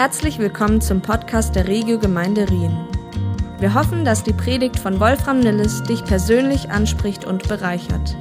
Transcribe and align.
Herzlich 0.00 0.38
willkommen 0.38 0.80
zum 0.80 1.02
Podcast 1.02 1.54
der 1.54 1.68
Regio 1.68 1.98
Gemeinde 1.98 2.48
Rien. 2.48 2.74
Wir 3.58 3.74
hoffen, 3.74 4.02
dass 4.02 4.24
die 4.24 4.32
Predigt 4.32 4.78
von 4.78 4.98
Wolfram 4.98 5.40
Nilles 5.40 5.82
dich 5.82 6.02
persönlich 6.02 6.70
anspricht 6.70 7.26
und 7.26 7.46
bereichert. 7.46 8.16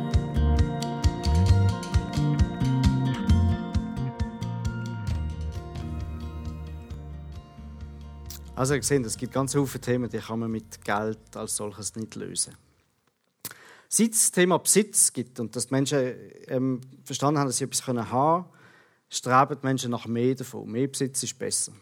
Also 8.57 8.73
ihr 8.73 8.83
seht, 8.83 9.05
es 9.05 9.15
gibt 9.15 9.31
ganz 9.31 9.53
viele 9.53 9.65
Themen, 9.65 10.09
die 10.09 10.17
kann 10.17 10.39
man 10.39 10.51
mit 10.51 10.83
Geld 10.83 11.17
als 11.33 11.55
solches 11.55 11.95
nicht 11.95 12.13
lösen. 12.15 12.57
Seit 13.87 14.11
es 14.11 14.19
das 14.23 14.31
Thema 14.33 14.59
Besitz 14.59 15.13
gibt 15.13 15.39
und 15.39 15.55
dass 15.55 15.67
die 15.67 15.73
Menschen 15.73 16.13
ähm, 16.49 16.81
verstanden 17.05 17.39
haben, 17.39 17.47
dass 17.47 17.55
sie 17.55 17.63
etwas 17.63 17.87
haben 17.87 17.95
können, 17.95 18.45
streben 19.09 19.57
die 19.61 19.65
Menschen 19.65 19.91
nach 19.91 20.05
mehr 20.05 20.35
davon. 20.35 20.71
Mehr 20.71 20.87
Besitz 20.87 21.23
ist 21.23 21.37
besser. 21.37 21.73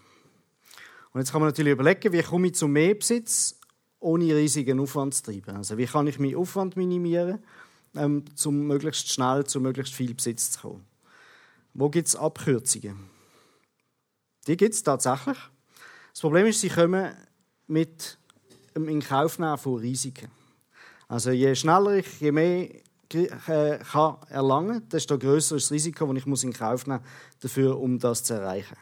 Und 1.11 1.21
jetzt 1.21 1.31
kann 1.31 1.41
man 1.41 1.49
natürlich 1.49 1.73
überlegen, 1.73 2.13
wie 2.13 2.23
komme 2.23 2.47
ich 2.47 2.55
zu 2.55 2.67
mehr 2.67 2.95
Besitz, 2.95 3.59
ohne 3.99 4.35
riesigen 4.35 4.79
Aufwand 4.79 5.15
zu 5.15 5.23
treiben. 5.23 5.55
Also 5.55 5.77
wie 5.77 5.85
kann 5.85 6.07
ich 6.07 6.19
meinen 6.19 6.35
Aufwand 6.35 6.77
minimieren, 6.77 7.43
ähm, 7.95 8.23
um 8.45 8.67
möglichst 8.67 9.11
schnell 9.11 9.45
zu 9.45 9.59
möglichst 9.59 9.93
viel 9.93 10.13
Besitz 10.13 10.51
zu 10.51 10.61
kommen. 10.61 10.85
Wo 11.73 11.89
gibt 11.89 12.07
es 12.07 12.15
Abkürzungen? 12.15 13.09
Die 14.47 14.57
gibt 14.57 14.73
es 14.73 14.83
tatsächlich. 14.83 15.37
Das 16.11 16.21
Problem 16.21 16.45
ist, 16.47 16.61
sie 16.61 16.69
kommen 16.69 17.13
mit 17.67 18.17
dem 18.75 18.87
Inkaufnehmen 18.87 19.57
von 19.57 19.75
Risiken. 19.75 20.31
Also 21.07 21.31
je 21.31 21.55
schneller 21.55 21.97
ich, 21.97 22.19
je 22.19 22.31
mehr 22.31 22.69
kann 23.09 24.17
erlangen, 24.29 24.87
desto 24.89 25.17
größer 25.17 25.55
ist 25.55 25.65
das 25.65 25.71
Risiko, 25.71 26.11
das 26.13 26.23
ich 26.25 26.43
in 26.43 26.53
Kauf 26.53 26.87
nehmen 26.87 26.99
muss, 27.01 27.41
dafür, 27.41 27.79
um 27.79 27.99
das 27.99 28.23
zu 28.23 28.33
erreichen. 28.33 28.77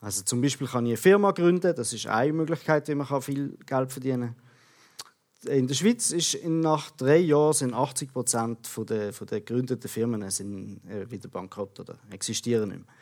Also 0.00 0.22
zum 0.22 0.40
Beispiel 0.40 0.66
kann 0.66 0.84
ich 0.86 0.90
eine 0.90 0.96
Firma 0.96 1.30
gründen, 1.30 1.74
das 1.74 1.92
ist 1.92 2.06
eine 2.06 2.32
Möglichkeit, 2.32 2.88
wie 2.88 2.94
man 2.94 3.22
viel 3.22 3.56
Geld 3.66 3.92
verdienen 3.92 4.34
kann. 4.34 5.54
In 5.54 5.66
der 5.66 5.74
Schweiz 5.74 6.12
ist 6.12 6.38
nach 6.44 6.90
drei 6.92 7.18
Jahren 7.18 7.52
sind 7.52 7.74
80 7.74 8.12
Prozent 8.12 8.68
der, 8.88 9.10
der 9.10 9.40
gegründeten 9.40 9.88
Firmen 9.88 10.28
sind 10.30 10.80
äh, 10.88 11.10
wieder 11.10 11.28
bankrott 11.28 11.80
oder 11.80 11.98
existieren 12.10 12.68
nicht 12.68 12.78
mehr. 12.78 12.94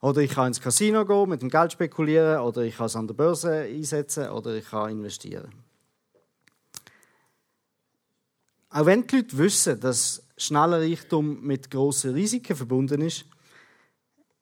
Oder 0.00 0.20
ich 0.20 0.32
kann 0.32 0.48
ins 0.48 0.60
Casino 0.60 1.04
gehen, 1.04 1.28
mit 1.28 1.42
dem 1.42 1.48
Geld 1.48 1.72
spekulieren, 1.72 2.40
oder 2.40 2.62
ich 2.62 2.76
kann 2.76 2.86
es 2.86 2.96
an 2.96 3.06
der 3.06 3.14
Börse 3.14 3.52
einsetzen, 3.52 4.28
oder 4.28 4.54
ich 4.54 4.68
kann 4.68 4.90
investieren. 4.90 5.50
Auch 8.76 8.84
wenn 8.84 9.06
die 9.06 9.16
Leute 9.16 9.38
wissen, 9.38 9.80
dass 9.80 10.22
schneller 10.36 10.82
Reichtum 10.82 11.40
mit 11.40 11.70
grossen 11.70 12.12
Risiken 12.12 12.54
verbunden 12.54 13.00
ist, 13.00 13.24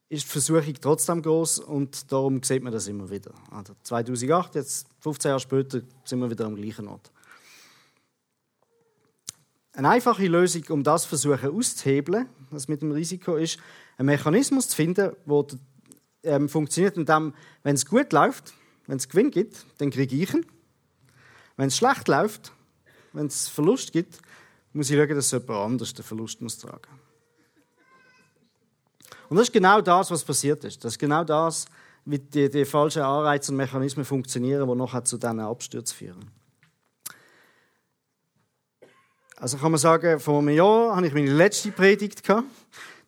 ist 0.08 0.24
die 0.24 0.28
Versuchung 0.28 0.74
trotzdem 0.80 1.22
groß 1.22 1.60
und 1.60 2.10
darum 2.10 2.42
sieht 2.42 2.60
man 2.60 2.72
das 2.72 2.88
immer 2.88 3.08
wieder. 3.08 3.32
Also 3.52 3.74
2008, 3.84 4.56
jetzt 4.56 4.88
15 4.98 5.28
Jahre 5.28 5.38
später, 5.38 5.82
sind 6.04 6.18
wir 6.18 6.28
wieder 6.28 6.46
am 6.46 6.56
gleichen 6.56 6.88
Ort. 6.88 7.12
Eine 9.72 9.90
einfache 9.90 10.26
Lösung, 10.26 10.64
um 10.70 10.82
das 10.82 11.04
versuchen 11.04 11.56
auszuhebeln, 11.56 12.28
was 12.50 12.66
mit 12.66 12.82
dem 12.82 12.90
Risiko 12.90 13.36
ist, 13.36 13.60
einen 13.98 14.06
Mechanismus 14.06 14.68
zu 14.68 14.74
finden, 14.74 15.12
der 15.26 15.46
ähm, 16.24 16.48
funktioniert, 16.48 16.96
indem, 16.96 17.34
wenn 17.62 17.76
es 17.76 17.86
gut 17.86 18.12
läuft, 18.12 18.52
wenn 18.88 18.96
es 18.96 19.08
Gewinn 19.08 19.30
gibt, 19.30 19.64
dann 19.78 19.90
kriege 19.90 20.16
ich 20.16 20.34
ihn. 20.34 20.44
Wenn 21.56 21.68
es 21.68 21.76
schlecht 21.76 22.08
läuft, 22.08 22.50
wenn 23.14 23.26
es 23.26 23.48
Verlust 23.48 23.92
gibt, 23.92 24.18
muss 24.72 24.90
ich 24.90 24.96
schauen, 24.96 25.14
dass 25.14 25.30
jemand 25.30 25.50
anders 25.50 25.94
den 25.94 26.04
Verlust 26.04 26.40
muss 26.42 26.58
tragen 26.58 27.00
Und 29.28 29.36
das 29.36 29.48
ist 29.48 29.52
genau 29.52 29.80
das, 29.80 30.10
was 30.10 30.24
passiert 30.24 30.64
ist. 30.64 30.84
Das 30.84 30.94
ist 30.94 30.98
genau 30.98 31.24
das, 31.24 31.66
wie 32.04 32.18
die, 32.18 32.50
die 32.50 32.64
falschen 32.64 33.02
Anreize 33.02 33.52
und 33.52 33.56
Mechanismen 33.56 34.04
funktionieren, 34.04 34.68
die 34.68 34.74
nachher 34.74 35.04
zu 35.04 35.16
diesen 35.16 35.40
Abstürzen 35.40 35.96
führen. 35.96 36.30
Also 39.36 39.58
kann 39.58 39.72
man 39.72 39.78
sagen, 39.78 40.20
vor 40.20 40.38
einem 40.38 40.50
Jahr 40.50 40.96
hatte 40.96 41.06
ich 41.06 41.14
meine 41.14 41.32
letzte 41.32 41.70
Predigt. 41.70 42.22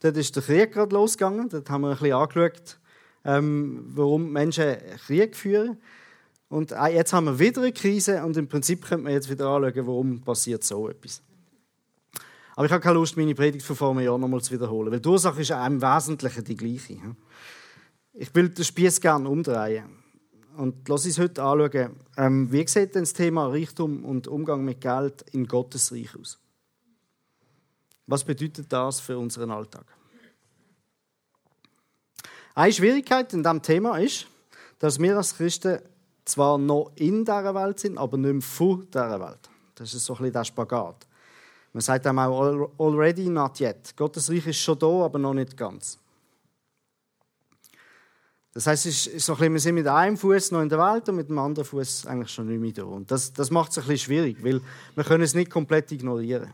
Dort 0.00 0.16
ist 0.16 0.37
der 0.37 0.43
Krieg 0.43 0.72
gerade 0.72 0.95
losgegangen. 0.95 1.49
Dort 1.49 1.69
haben 1.69 1.83
wir 1.83 1.91
ein 1.91 1.99
bisschen 1.99 2.12
angeschaut, 2.12 2.78
ähm, 3.25 3.84
warum 3.95 4.31
Menschen 4.31 4.77
Krieg 5.06 5.37
führen. 5.37 5.78
Und 6.49 6.73
äh, 6.73 6.87
jetzt 6.87 7.12
haben 7.12 7.27
wir 7.27 7.39
wieder 7.39 7.62
eine 7.62 7.73
Krise 7.73 8.25
und 8.25 8.37
im 8.37 8.49
Prinzip 8.49 8.84
könnte 8.84 9.05
man 9.05 9.12
jetzt 9.12 9.29
wieder 9.29 9.49
anschauen, 9.49 9.87
warum 9.87 10.21
passiert 10.23 10.62
so 10.62 10.89
etwas. 10.89 11.23
Aber 12.55 12.67
ich 12.67 12.73
habe 12.73 12.83
keine 12.83 12.95
Lust, 12.95 13.17
meine 13.17 13.34
Predigt 13.34 13.67
von 13.67 13.77
vor 13.77 13.91
einem 13.91 14.01
Jahr 14.01 14.17
nochmal 14.17 14.41
zu 14.41 14.53
wiederholen, 14.53 14.91
weil 14.91 15.01
die 15.01 15.09
Ursache 15.09 15.43
ist 15.43 15.51
im 15.51 15.83
Wesentlichen 15.83 16.45
die 16.45 16.57
gleiche. 16.57 17.17
Ich 18.15 18.34
will 18.34 18.49
den 18.49 18.65
Spieß 18.65 19.01
gerne 19.01 19.29
umdrehen. 19.29 19.84
Und 20.57 20.89
lass 20.89 21.05
uns 21.05 21.19
heute 21.19 21.43
anschauen, 21.43 21.97
ähm, 22.17 22.51
wie 22.51 22.67
sieht 22.67 22.95
denn 22.95 23.03
das 23.03 23.13
Thema 23.13 23.49
Reichtum 23.49 24.07
und 24.07 24.27
Umgang 24.27 24.65
mit 24.65 24.81
Geld 24.81 25.23
in 25.33 25.47
Gottes 25.47 25.93
Reich 25.93 26.17
aus? 26.19 26.39
Was 28.07 28.25
bedeutet 28.25 28.73
das 28.73 29.01
für 29.01 29.19
unseren 29.19 29.51
Alltag? 29.51 29.84
Eine 32.55 32.73
Schwierigkeit 32.73 33.34
in 33.34 33.43
diesem 33.43 33.61
Thema 33.61 33.99
ist, 33.99 34.28
dass 34.78 34.99
wir 34.99 35.15
als 35.15 35.37
Christen 35.37 35.81
zwar 36.26 36.59
noch 36.59 36.92
in 36.97 37.25
dieser 37.25 37.54
Welt 37.54 37.81
sind, 37.81 37.97
aber 37.97 38.19
nicht 38.19 38.32
mehr 38.32 38.42
von 38.42 38.87
dieser 38.92 39.20
Welt. 39.20 39.48
Das 39.75 39.94
ist 39.94 40.04
so 40.04 40.14
ein 40.14 40.19
bisschen 40.19 40.32
der 40.32 40.44
Spagat. 40.44 41.06
Man 41.72 41.81
sagt 41.81 42.06
einem 42.06 42.19
auch 42.19 42.70
already 42.78 43.28
not 43.28 43.60
yet. 43.60 43.97
Gottes 43.97 44.31
Reich 44.31 44.47
ist 44.47 44.59
schon 44.59 44.78
da, 44.78 44.86
aber 44.86 45.19
noch 45.19 45.34
nicht 45.34 45.56
ganz. 45.56 45.98
Das 48.53 48.66
heißt, 48.66 48.86
es 48.86 49.06
ist 49.06 49.26
so 49.26 49.34
ein 49.34 49.38
bisschen, 49.38 49.53
wir 49.53 49.60
sind 49.60 49.75
mit 49.75 49.86
einem 49.86 50.16
Fuß 50.16 50.53
noch 50.53 50.62
in 50.62 50.70
der 50.70 50.78
Welt 50.78 51.06
und 51.10 51.16
mit 51.16 51.28
dem 51.28 51.38
anderen 51.38 51.66
Fuß 51.66 52.06
eigentlich 52.06 52.31
schon 52.31 52.47
nicht 52.48 52.59
mehr 52.59 52.72
da. 52.72 52.84
Und 52.84 53.10
das, 53.10 53.32
das 53.32 53.50
macht 53.50 53.70
es 53.70 53.78
ein 53.78 53.84
bisschen 53.84 54.06
schwierig, 54.06 54.42
weil 54.42 54.62
wir 54.94 55.04
können 55.04 55.22
es 55.22 55.34
nicht 55.34 55.50
komplett 55.50 55.92
ignorieren. 55.92 56.50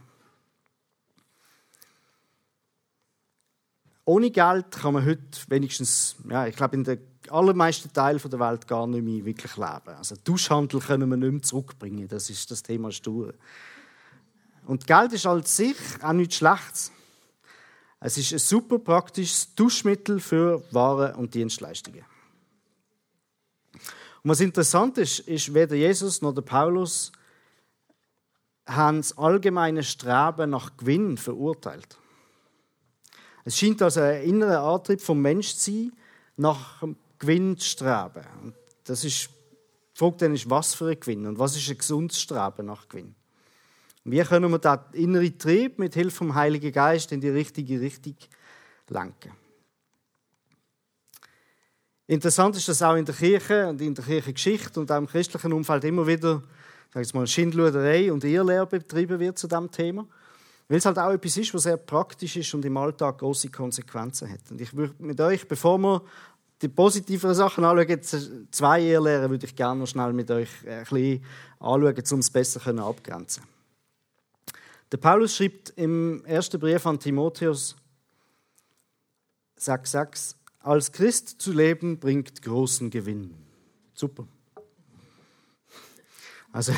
Ohne 4.05 4.33
Geld 4.33 4.73
kann 4.73 4.95
man 4.95 5.07
heute 5.07 5.23
wenigstens, 5.47 6.17
ja, 6.29 6.49
ich 6.49 6.57
glaube, 6.57 6.75
in 6.75 6.83
den 6.83 7.12
allermeisten 7.33 7.93
Teilen 7.93 8.21
der 8.25 8.41
Welt 8.41 8.67
gar 8.67 8.87
nicht 8.87 9.03
mehr 9.03 9.25
wirklich 9.25 9.57
leben. 9.57 9.97
Also 9.97 10.17
Tauschhandel 10.17 10.81
können 10.81 11.09
wir 11.09 11.17
nicht 11.17 11.33
mehr 11.33 11.43
zurückbringen. 11.43 12.09
Das 12.09 12.31
ist 12.31 12.51
das 12.51 12.63
Thema 12.63 12.93
Stur. 12.93 13.35
Und 14.67 14.87
Geld 14.87 15.13
ist 15.13 15.27
als 15.27 15.57
sich 15.57 15.77
auch 16.03 16.13
nichts 16.13 16.37
Schlechtes. 16.37 16.93
Es 18.01 18.19
ist 18.19 18.33
ein 18.33 18.39
super 18.39 18.79
praktisches 18.79 19.55
Tauschmittel 19.55 20.21
für 20.21 20.63
Waren 20.73 21.15
und 21.15 21.35
Dienstleistungen. 21.35 22.05
Und 23.73 24.31
was 24.31 24.41
interessant 24.41 24.99
ist, 24.99 25.21
ist, 25.21 25.55
weder 25.55 25.75
Jesus 25.75 26.23
noch 26.23 26.35
der 26.35 26.43
Paulus 26.43 27.13
haben 28.67 28.99
das 28.99 29.17
allgemeine 29.19 29.83
Streben 29.83 30.51
nach 30.51 30.77
Gewinn 30.77 31.17
verurteilt. 31.17 31.99
Es 33.45 33.59
scheint 33.59 33.83
also 33.83 34.01
ein 34.01 34.23
innerer 34.23 34.63
Antrieb 34.63 35.01
vom 35.01 35.21
Mensch 35.21 35.57
zu 35.57 35.71
sein, 35.71 35.93
nach 36.37 36.81
Gewinn 36.81 36.97
zu 37.23 37.69
streben. 37.69 38.25
Und 38.43 38.55
das 38.85 39.05
ist, 39.05 39.29
die 39.95 39.99
Frage 39.99 40.17
dann 40.19 40.35
ist, 40.35 40.49
was 40.51 40.75
für 40.75 40.89
ein 40.89 41.01
Gewinn 41.01 41.27
und 41.27 41.39
was 41.39 41.57
ist 41.57 41.69
ein 41.69 41.79
gesundes 41.79 42.21
Streben 42.21 42.67
nach 42.67 42.89
Gewinn? 42.89 43.15
Wie 44.05 44.21
können 44.23 44.51
wir 44.51 44.59
den 44.59 44.79
inneren 44.93 45.39
Trieb 45.39 45.79
mit 45.79 45.95
Hilfe 45.95 46.17
vom 46.17 46.35
Heiligen 46.35 46.73
Geist 46.73 47.13
in 47.13 47.21
die 47.21 47.29
richtige 47.29 47.81
Richtung 47.81 48.17
lenken? 48.89 49.33
Interessant 52.09 52.57
ist, 52.57 52.69
dass 52.69 52.83
auch 52.83 52.97
in 52.97 53.05
der 53.05 53.15
Kirche 53.15 53.69
und 53.69 53.81
in 53.81 53.95
der 53.95 54.05
Kirchengeschichte 54.05 54.81
und 54.81 54.91
auch 54.91 54.99
im 54.99 55.07
christlichen 55.07 55.53
Umfeld 55.53 55.85
immer 55.85 56.07
wieder 56.07 56.43
sag 56.93 57.05
ich 57.05 57.15
mal, 57.15 57.27
Schindluderei 57.27 58.13
und 58.13 58.25
Irrlehre 58.25 58.67
betrieben 58.67 59.19
wird 59.19 59.39
zu 59.39 59.49
diesem 59.49 59.71
Thema. 59.71 60.07
Weil 60.69 60.79
es 60.79 60.87
halt 60.87 60.99
auch 60.99 61.11
etwas 61.11 61.37
ist, 61.37 61.53
was 61.55 61.65
sehr 61.65 61.77
praktisch 61.77 62.37
ist 62.37 62.55
und 62.55 62.65
im 62.65 62.77
Alltag 62.77 63.19
große 63.19 63.49
Konsequenzen 63.49 64.31
hat. 64.31 64.51
Und 64.51 64.61
ich 64.61 64.75
würde 64.75 64.95
mit 64.99 65.21
euch, 65.21 65.47
bevor 65.49 65.79
wir 65.79 66.03
die 66.63 66.69
positiveren 66.69 67.35
Sachen 67.35 67.65
anschauen, 67.65 68.49
zwei 68.51 68.81
Irrlehren 68.81 69.31
würde 69.31 69.47
ich 69.47 69.57
gerne 69.57 69.81
noch 69.81 69.87
schnell 69.87 70.13
mit 70.13 70.31
euch 70.31 70.49
ein 70.67 70.85
bisschen 70.85 71.25
anschauen, 71.59 72.05
um 72.13 72.19
es 72.21 72.31
besser 72.31 72.79
abgrenzen 72.79 73.43
Der 74.91 74.97
Paulus 74.97 75.37
schreibt 75.37 75.71
im 75.77 76.25
ersten 76.25 76.61
Brief 76.61 76.87
an 76.87 77.01
Timotheus 77.01 77.77
6,6 79.59 80.37
Als 80.61 80.93
Christ 80.93 81.41
zu 81.41 81.53
leben 81.53 81.99
bringt 81.99 82.41
großen 82.43 82.91
Gewinn. 82.91 83.35
Super. 83.95 84.27
Also, 86.53 86.73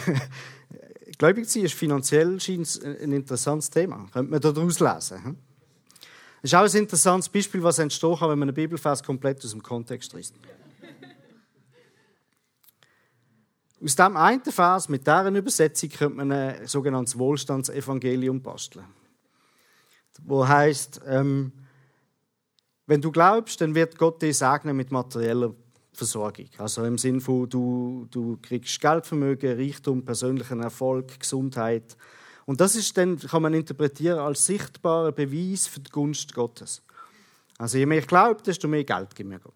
gläubig 1.19 1.47
sein 1.47 1.65
ist 1.65 1.75
finanziell 1.75 2.39
ein 2.39 3.13
interessantes 3.13 3.69
Thema. 3.69 4.07
Könnte 4.13 4.31
man 4.31 4.41
daraus 4.41 4.81
lesen. 4.81 5.39
Das 6.45 6.53
ist 6.53 6.59
auch 6.59 6.77
ein 6.77 6.83
interessantes 6.83 7.31
Beispiel, 7.31 7.63
was 7.63 7.79
entstehen 7.79 8.19
kann, 8.19 8.29
wenn 8.29 8.39
man 8.39 8.49
einen 8.51 8.55
Bibelvers 8.55 9.03
komplett 9.03 9.43
aus 9.43 9.53
dem 9.53 9.63
Kontext 9.63 10.13
liest. 10.13 10.35
Aus 13.83 13.97
diesem 13.97 14.15
einen 14.19 14.45
Vers 14.45 14.91
mit 14.91 15.07
deren 15.07 15.37
Übersetzung 15.37 15.89
könnte 15.89 16.17
man 16.17 16.31
ein 16.31 16.67
sogenanntes 16.67 17.19
Wohlstandsevangelium 17.19 18.43
basteln. 18.43 18.85
Wo 20.23 20.47
heißt, 20.47 21.01
ähm, 21.07 21.51
wenn 22.87 23.01
du 23.01 23.11
glaubst, 23.11 23.63
dann 23.63 23.75
wird 23.75 23.97
Gott 23.97 24.21
dich 24.21 24.37
segnen 24.37 24.77
mit 24.77 24.91
materieller 24.91 25.55
Versorgung. 25.95 26.51
Also 26.59 26.85
im 26.85 26.99
Sinne 26.99 27.23
von, 27.23 27.49
du, 27.49 28.07
du 28.11 28.37
kriegst 28.43 28.83
Geldvermögen, 28.83 29.57
Reichtum, 29.59 30.05
persönlichen 30.05 30.61
Erfolg, 30.61 31.19
Gesundheit. 31.19 31.97
Und 32.47 32.61
das 32.61 32.77
ist 32.77 32.97
dann, 32.97 33.19
kann 33.19 33.43
man 33.43 33.55
interpretieren 33.55 34.19
als 34.19 34.47
sichtbarer 34.47 35.13
Beweis 35.13 35.67
für 35.67 35.81
die 35.81 35.91
Gunst 35.91 36.35
Gottes. 36.35 36.83
Also 37.59 37.79
je 37.79 37.87
mehr 37.87 37.99
ich 37.99 38.07
glaube, 38.07 38.43
desto 38.43 38.69
mehr 38.69 38.85
Geld 38.85 39.15
gibt 39.15 39.29
mir 39.29 39.39
Gott. 39.39 39.55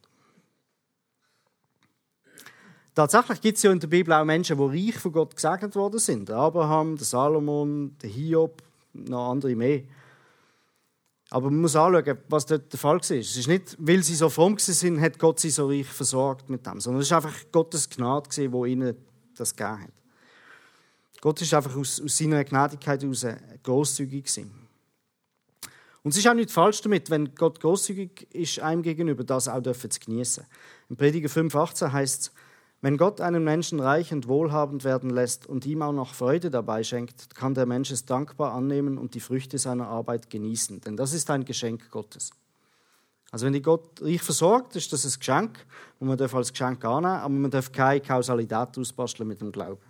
Tatsächlich 2.95 3.41
gibt 3.41 3.57
es 3.59 3.63
ja 3.63 3.71
in 3.71 3.79
der 3.79 3.87
Bibel 3.87 4.13
auch 4.13 4.25
Menschen, 4.25 4.57
die 4.57 4.89
reich 4.89 4.99
von 4.99 5.13
Gott 5.13 5.37
gesegnet 5.37 5.77
worden 5.77 6.01
sind. 6.01 6.29
Der 6.29 6.37
Abraham, 6.37 6.97
der 6.97 7.07
Salomon, 7.07 7.97
der 8.03 8.11
Hiob, 8.11 8.63
noch 8.93 9.31
andere 9.31 9.55
mehr. 9.55 9.83
Aber 11.31 11.51
man 11.51 11.61
muss 11.61 11.77
anschauen, 11.77 12.19
was 12.29 12.47
dort 12.47 12.73
der 12.73 12.79
Fall 12.81 12.97
war. 12.97 13.17
Es 13.17 13.37
ist 13.37 13.47
nicht, 13.47 13.77
weil 13.79 14.03
sie 14.03 14.15
so 14.15 14.29
fromm 14.31 14.59
sind, 14.59 15.01
hat 15.01 15.19
Gott 15.19 15.41
sie 15.41 15.51
so 15.51 15.69
reich 15.69 15.87
versorgt 15.87 16.49
mit 16.49 16.67
dem, 16.67 16.81
sondern 16.81 17.03
es 17.03 17.11
war 17.11 17.19
einfach 17.19 17.37
Gottes 17.53 17.89
Gnade, 17.89 18.29
die 18.31 18.45
ihnen 18.45 18.97
das 19.37 19.55
gegeben 19.55 19.83
hat. 19.83 19.98
Gott 21.21 21.41
ist 21.43 21.53
einfach 21.55 21.77
aus, 21.77 22.01
aus 22.01 22.17
seiner 22.17 22.45
Gnädigkeit 22.45 23.03
heraus 23.03 23.27
großzügig 23.63 24.25
gewesen. 24.25 24.69
Und 26.03 26.13
es 26.13 26.19
ist 26.19 26.29
auch 26.29 26.35
nicht 26.35 26.51
falsch 26.51 26.81
damit, 26.81 27.11
wenn 27.11 27.35
Gott 27.35 27.61
großzügig 27.61 28.29
ist 28.33 28.61
einem 28.61 28.83
gegenüber, 28.83 29.25
das 29.25 29.49
auch 29.49 29.61
dürfen 29.61 29.91
zu 29.91 30.01
genießen. 30.01 30.47
Im 30.89 30.97
Prediger 30.97 31.29
5,18 31.29 31.93
heißt 31.93 32.23
es, 32.23 32.33
wenn 32.81 32.97
Gott 32.97 33.21
einen 33.21 33.43
Menschen 33.43 33.81
reich 33.81 34.13
und 34.13 34.29
wohlhabend 34.29 34.85
werden 34.85 35.11
lässt 35.11 35.47
und 35.47 35.67
ihm 35.67 35.83
auch 35.83 35.93
noch 35.93 36.15
Freude 36.15 36.49
dabei 36.49 36.85
schenkt, 36.85 37.35
kann 37.35 37.55
der 37.55 37.67
Mensch 37.67 37.91
es 37.91 38.05
dankbar 38.05 38.53
annehmen 38.53 38.99
und 38.99 39.15
die 39.15 39.21
Früchte 39.21 39.59
seiner 39.59 39.89
Arbeit 39.89 40.31
genießen. 40.31 40.81
Denn 40.83 40.97
das 40.97 41.13
ist 41.13 41.29
ein 41.31 41.45
Geschenk 41.45 41.91
Gottes. 41.91 42.31
Also 43.33 43.47
wenn 43.47 43.53
die 43.53 43.63
Gott 43.63 44.01
reich 44.01 44.23
versorgt, 44.23 44.77
ist 44.77 44.93
das 44.93 45.05
ein 45.05 45.19
Geschenk, 45.19 45.67
und 45.99 46.07
man 46.07 46.17
darf 46.17 46.35
als 46.35 46.53
Geschenk 46.53 46.85
annehmen, 46.85 47.17
aber 47.17 47.35
man 47.35 47.51
darf 47.51 47.73
keine 47.73 48.01
Kausalität 48.01 48.79
ausbasteln 48.79 49.29
mit 49.29 49.41
dem 49.41 49.51
Glauben. 49.51 49.88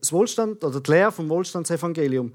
Das 0.00 0.12
Wohlstand 0.12 0.62
oder 0.64 0.80
die 0.80 0.90
Lehre 0.90 1.12
vom 1.12 1.28
Wohlstandsevangelium 1.28 2.32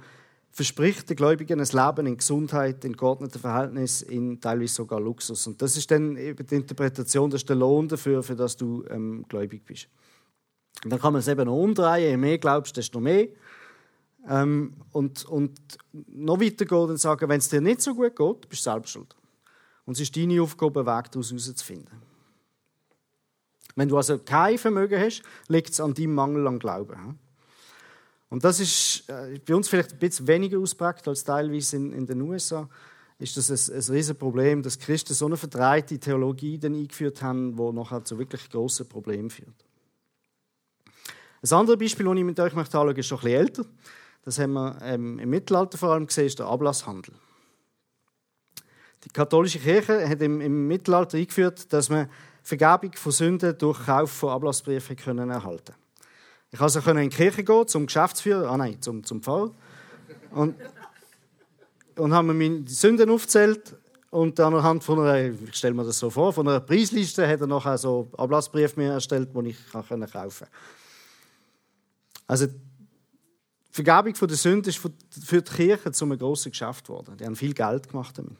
verspricht 0.53 1.09
den 1.09 1.15
Gläubigen 1.17 1.59
ein 1.59 1.65
Leben 1.65 2.05
in 2.05 2.17
Gesundheit, 2.17 2.85
in 2.85 2.95
geordneten 2.95 3.39
Verhältnissen, 3.39 4.09
in 4.09 4.39
teilweise 4.39 4.75
sogar 4.75 5.00
Luxus. 5.00 5.47
Und 5.47 5.61
das 5.61 5.75
ist 5.75 5.89
dann 5.89 6.15
eben 6.15 6.45
die 6.45 6.55
Interpretation, 6.55 7.29
das 7.29 7.41
ist 7.41 7.50
der 7.50 7.55
Lohn 7.55 7.88
dafür, 7.88 8.21
für 8.21 8.35
dass 8.35 8.55
du 8.55 8.85
ähm, 8.89 9.25
gläubig 9.27 9.65
bist. 9.65 9.88
Und 10.83 10.91
dann 10.91 11.00
kann 11.00 11.13
man 11.13 11.21
es 11.21 11.27
eben 11.27 11.45
noch 11.45 11.55
umdrehen, 11.55 12.11
je 12.11 12.17
mehr 12.17 12.38
glaubst, 12.38 12.77
desto 12.77 13.00
mehr. 13.00 13.29
Ähm, 14.29 14.73
und, 14.91 15.25
und 15.25 15.59
noch 15.91 16.39
weiter 16.39 16.65
gehen 16.65 16.89
und 16.89 16.97
sagen, 16.97 17.27
wenn 17.27 17.39
es 17.39 17.49
dir 17.49 17.61
nicht 17.61 17.81
so 17.81 17.95
gut 17.95 18.15
geht, 18.15 18.49
bist 18.49 18.65
du 18.65 18.71
selbst 18.71 18.91
schuld. 18.91 19.15
Und 19.85 19.94
es 19.94 20.01
ist 20.01 20.15
deine 20.15 20.41
Aufgabe, 20.41 20.81
einen 20.81 20.88
Weg 20.88 21.11
daraus 21.11 21.31
herauszufinden. 21.31 22.01
Wenn 23.75 23.89
du 23.89 23.97
also 23.97 24.19
kein 24.19 24.59
Vermögen 24.59 24.99
hast, 24.99 25.23
liegt 25.47 25.71
es 25.71 25.81
an 25.81 25.95
deinem 25.95 26.13
Mangel 26.13 26.47
an 26.47 26.59
Glauben. 26.59 27.19
Und 28.33 28.44
das 28.44 28.59
ist 28.59 29.07
äh, 29.09 29.39
bei 29.45 29.53
uns 29.53 29.69
vielleicht 29.69 29.94
ein 29.94 30.00
bisschen 30.00 30.25
weniger 30.25 30.57
ausprägt 30.57 31.07
als 31.07 31.24
teilweise 31.24 31.75
in, 31.75 31.94
in 31.94 32.07
den 32.07 32.19
USA. 32.19 32.68
Ist 33.19 33.38
das 33.38 33.51
ein, 33.51 33.75
ein 33.75 33.94
riesiges 33.94 34.18
Problem, 34.18 34.63
dass 34.63 34.80
Christen 34.80 35.13
so 35.13 35.27
eine 35.27 35.38
verdreite 35.38 36.00
Theologie 36.00 36.57
dann 36.57 36.74
eingeführt 36.74 37.21
haben, 37.21 37.56
die 37.56 37.71
nachher 37.71 38.03
zu 38.03 38.18
wirklich 38.18 38.50
grossen 38.50 38.89
Problemen 38.89 39.30
führt. 39.30 39.53
Ein 41.44 41.53
anderes 41.53 41.77
Beispiel, 41.77 42.07
das 42.07 42.15
ich 42.15 42.24
mit 42.24 42.39
euch 42.39 42.56
möchte 42.56 42.80
anschauen, 42.80 42.95
ist 42.95 43.06
schon 43.06 43.19
ein 43.19 43.24
bisschen 43.24 43.39
älter. 43.39 43.65
Das 44.24 44.39
haben 44.39 44.53
wir 44.53 44.80
ähm, 44.81 45.19
im 45.19 45.30
Mittelalter 45.30 45.77
vor 45.77 45.91
allem 45.91 46.07
gesehen, 46.07 46.25
ist 46.25 46.39
der 46.39 46.47
Ablasshandel. 46.47 47.13
Die 49.03 49.09
katholische 49.09 49.59
Kirche 49.59 50.09
hat 50.09 50.24
im, 50.24 50.41
im 50.41 50.68
Mittelalter 50.68 51.19
eingeführt, 51.19 51.71
dass 51.71 51.88
man 51.89 52.09
Vergebung 52.41 52.94
von 52.94 53.12
Sünden 53.12 53.56
durch 53.59 53.85
Kauf 53.85 54.09
von 54.09 54.30
Ablassbriefen 54.31 55.19
erhalten 55.30 55.75
ich 56.53 56.61
also 56.61 56.79
in 56.79 56.97
die 56.97 57.09
Kirche 57.09 57.44
gehen 57.44 57.67
zum 57.67 57.88
Geschäftsführer, 57.88 58.47
ah 58.47 58.57
nein, 58.57 58.79
zum, 58.79 59.03
zum 59.03 59.23
Pfarrer. 59.23 59.50
Und, 60.29 60.55
und 61.95 62.13
haben 62.13 62.27
mir 62.27 62.35
meine 62.35 62.67
Sünden 62.67 63.09
aufgezählt. 63.09 63.75
Und 64.11 64.39
anhand 64.39 64.83
von 64.83 65.00
einer, 65.00 65.33
ich 65.33 65.55
stelle 65.55 65.73
mir 65.73 65.83
das 65.83 65.97
so 65.97 66.11
vor, 66.11 66.31
von 66.31 66.47
einer 66.47 66.59
Preisliste 66.59 67.27
hat 67.27 67.41
er 67.41 67.47
noch 67.47 67.75
so 67.77 68.07
Ablassbrief 68.15 68.77
mir 68.77 68.91
erstellt, 68.91 69.35
den 69.35 69.47
ich 69.47 69.57
kaufen 69.71 70.00
konnte. 70.00 70.47
Also, 72.27 72.45
die 72.45 72.53
Vergebung 73.71 74.13
der 74.13 74.38
Sünden 74.38 74.69
ist 74.69 74.77
für 74.77 75.41
die 75.41 75.51
Kirche 75.51 75.91
zu 75.91 76.06
einem 76.06 76.19
grossen 76.19 76.51
Geschäft 76.51 76.85
geworden. 76.85 77.17
Die 77.17 77.25
haben 77.25 77.35
viel 77.35 77.56
Geld 77.56 77.89
gemacht 77.89 78.15
damit. 78.19 78.38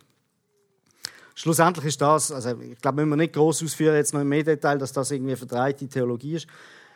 Schlussendlich 1.34 1.88
ist 1.88 2.00
das, 2.00 2.32
also 2.32 2.62
ich 2.62 2.80
glaube, 2.80 2.98
müssen 2.98 3.10
wir 3.10 3.16
nicht 3.16 3.34
groß 3.34 3.64
ausführen, 3.64 3.96
jetzt 3.96 4.14
noch 4.14 4.22
im 4.22 4.30
mehr 4.30 4.44
Detail, 4.44 4.78
dass 4.78 4.94
das 4.94 5.10
irgendwie 5.10 5.32
eine 5.32 5.38
verdreite 5.38 5.88
Theologie 5.88 6.36
ist. 6.36 6.48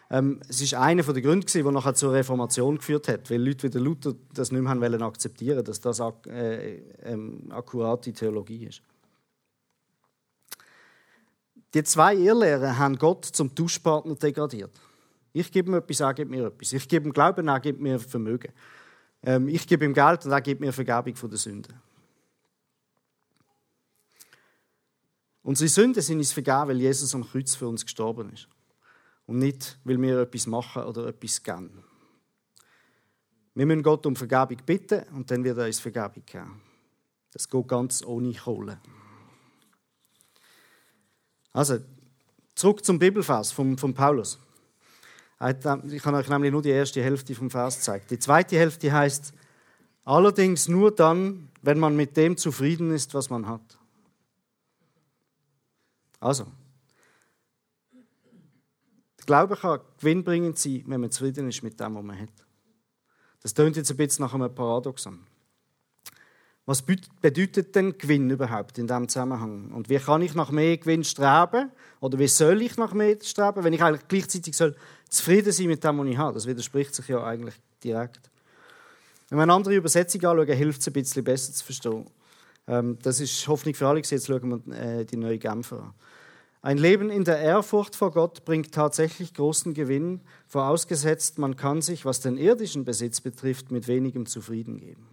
Ähm, 0.10 0.40
es 0.48 0.62
ist 0.62 0.74
einer 0.74 1.04
der 1.04 1.22
Gründe, 1.22 1.46
der 1.46 1.72
nachher 1.72 1.94
zur 1.94 2.14
Reformation 2.14 2.78
geführt 2.78 3.10
hat, 3.10 3.30
weil 3.30 3.46
Leute 3.46 3.64
wie 3.64 3.70
der 3.70 3.82
Luther 3.82 4.16
das 4.34 4.52
nicht 4.52 4.62
mehr 4.62 4.80
wollen 4.80 5.02
akzeptieren, 5.02 5.64
dass 5.66 5.82
das 5.82 6.00
ak 6.00 6.26
äh, 6.28 6.78
ähm, 7.04 7.44
akkurate 7.50 8.14
Theologie 8.14 8.68
ist. 8.68 8.82
Die 11.74 11.84
zwei 11.84 12.16
Irrlehrer 12.16 12.78
haben 12.78 12.98
Gott 12.98 13.26
zum 13.26 13.54
Tauschpartner 13.54 14.16
degradiert. 14.16 14.72
Ich 15.34 15.52
gebe 15.52 15.70
ihm 15.70 15.76
etwas, 15.76 16.00
er 16.00 16.14
gibt 16.14 16.32
mir 16.32 16.48
etwas. 16.48 16.72
Ich 16.72 16.88
gebe 16.88 17.10
ihm 17.10 17.14
Glauben, 17.14 17.48
er 17.48 17.60
gibt 17.60 17.82
mir 17.82 18.00
Vermögen. 18.00 18.54
Ähm, 19.24 19.50
ich 19.50 19.68
gebe 19.68 19.84
ihm 19.84 19.94
Geld 19.94 20.26
und 20.26 20.32
er 20.32 20.42
gibt 20.42 20.62
mir 20.62 20.72
Vergebung 20.72 21.16
von 21.18 21.30
der 21.30 21.38
Sünde. 21.38 21.70
Unsere 25.44 25.68
Sünden 25.68 26.02
sind 26.02 26.18
uns 26.18 26.32
vergeben, 26.32 26.70
weil 26.70 26.80
Jesus 26.80 27.14
am 27.14 27.30
Kreuz 27.30 27.56
für 27.56 27.68
uns 27.68 27.86
gestorben 27.86 28.32
ist 28.32 28.48
und 29.28 29.40
nicht, 29.40 29.78
weil 29.84 30.02
wir 30.02 30.22
etwas 30.22 30.48
machen 30.48 30.84
oder 30.84 31.08
etwas 31.08 31.44
geben. 31.44 31.84
Wir 33.54 33.66
müssen 33.66 33.84
Gott 33.84 34.06
um 34.06 34.16
Vergebung 34.16 34.58
bitten 34.66 35.04
und 35.14 35.30
dann 35.30 35.44
wird 35.44 35.58
er 35.58 35.66
uns 35.66 35.80
Vergebung 35.80 36.24
geben. 36.26 36.62
Das 37.34 37.48
geht 37.48 37.68
ganz 37.68 38.04
ohne 38.04 38.34
Kohle. 38.34 38.80
Also, 41.54 41.80
zurück 42.56 42.84
zum 42.86 43.00
Bibelvers 43.00 43.52
von, 43.52 43.78
von 43.78 43.94
Paulus. 43.94 44.40
Ich 45.90 46.02
kann 46.02 46.16
euch 46.16 46.30
nämlich 46.30 46.52
nur 46.52 46.62
die 46.62 46.70
erste 46.70 47.04
Hälfte 47.04 47.36
vom 47.36 47.52
Vers 47.52 47.82
zeigen. 47.82 48.06
Die 48.10 48.20
zweite 48.20 48.58
Hälfte 48.58 48.92
heißt, 48.92 49.34
allerdings 50.04 50.68
nur 50.68 50.92
dann, 50.96 51.50
wenn 51.62 51.80
man 51.80 51.96
mit 51.96 52.16
dem 52.16 52.38
zufrieden 52.38 52.92
ist, 52.92 53.14
was 53.14 53.30
man 53.30 53.48
hat. 53.48 53.78
Also, 56.20 56.48
Glaube 59.28 59.58
kann 59.58 59.82
gewinnbringend 60.00 60.58
sein, 60.58 60.84
wenn 60.88 61.02
man 61.02 61.12
zufrieden 61.12 61.50
ist 61.50 61.62
mit 61.62 61.80
dem, 61.80 61.96
was 61.96 62.04
man 62.04 62.20
hat. 62.20 62.30
Das 63.44 63.54
klingt 63.54 63.76
jetzt 63.76 63.92
ein 63.92 63.98
bisschen 63.98 64.24
nach 64.26 64.34
einem 64.34 64.54
Paradoxon. 64.56 65.20
Was 66.66 66.82
bedeutet 66.82 67.76
denn 67.76 67.98
Gewinn 67.98 68.30
überhaupt 68.30 68.78
in 68.78 68.88
diesem 68.88 69.08
Zusammenhang? 69.08 69.72
Und 69.72 69.90
wie 69.90 70.00
kann 70.00 70.22
ich 70.22 70.34
nach 70.34 70.50
mehr 70.52 70.78
Gewinn 70.78 71.04
streben? 71.04 71.72
Oder 72.00 72.20
wie 72.20 72.28
soll 72.28 72.62
ich 72.62 72.78
nach 72.78 72.94
mehr 72.94 73.18
streben, 73.22 73.64
wenn 73.64 73.74
ich 73.74 73.84
eigentlich 73.84 74.08
gleichzeitig 74.08 74.56
soll 74.56 74.76
zufrieden 75.10 75.52
sein 75.52 75.68
mit 75.68 75.84
dem, 75.84 75.98
was 75.98 76.08
ich 76.08 76.18
habe? 76.18 76.34
Das 76.34 76.48
widerspricht 76.48 76.96
sich 76.96 77.08
ja 77.10 77.24
eigentlich 77.24 77.56
direkt. 77.84 78.30
Wenn 79.30 79.40
wir 79.40 79.44
eine 79.44 79.54
andere 79.54 79.76
Übersetzung 79.76 80.24
anschauen, 80.24 80.58
hilft 80.58 80.82
es 80.82 80.88
ein 80.88 80.94
bisschen 80.94 81.24
besser 81.24 81.54
zu 81.54 81.66
verstehen. 81.66 82.06
Ähm, 82.68 82.98
das 83.02 83.20
ist 83.20 83.48
Hoffnung 83.48 83.74
für 83.74 83.88
alle. 83.88 84.00
Jetzt 84.00 84.28
schauen 84.28 84.64
wir 84.66 84.76
äh, 84.76 85.06
die 85.06 85.18
neue 85.18 85.38
Genfer 85.38 85.84
an. 85.84 85.94
Ein 86.68 86.80
Leben 86.80 87.10
in 87.10 87.24
der 87.24 87.40
Ehrfurcht 87.40 87.96
vor 87.96 88.12
Gott 88.12 88.44
bringt 88.44 88.74
tatsächlich 88.74 89.34
großen 89.34 89.74
Gewinn, 89.74 90.20
vorausgesetzt, 90.50 91.38
man 91.38 91.56
kann 91.56 91.82
sich, 91.82 92.04
was 92.04 92.20
den 92.20 92.38
irdischen 92.38 92.84
Besitz 92.84 93.22
betrifft, 93.22 93.72
mit 93.72 93.88
wenigem 93.88 94.26
zufrieden 94.26 94.78
geben. 94.78 95.08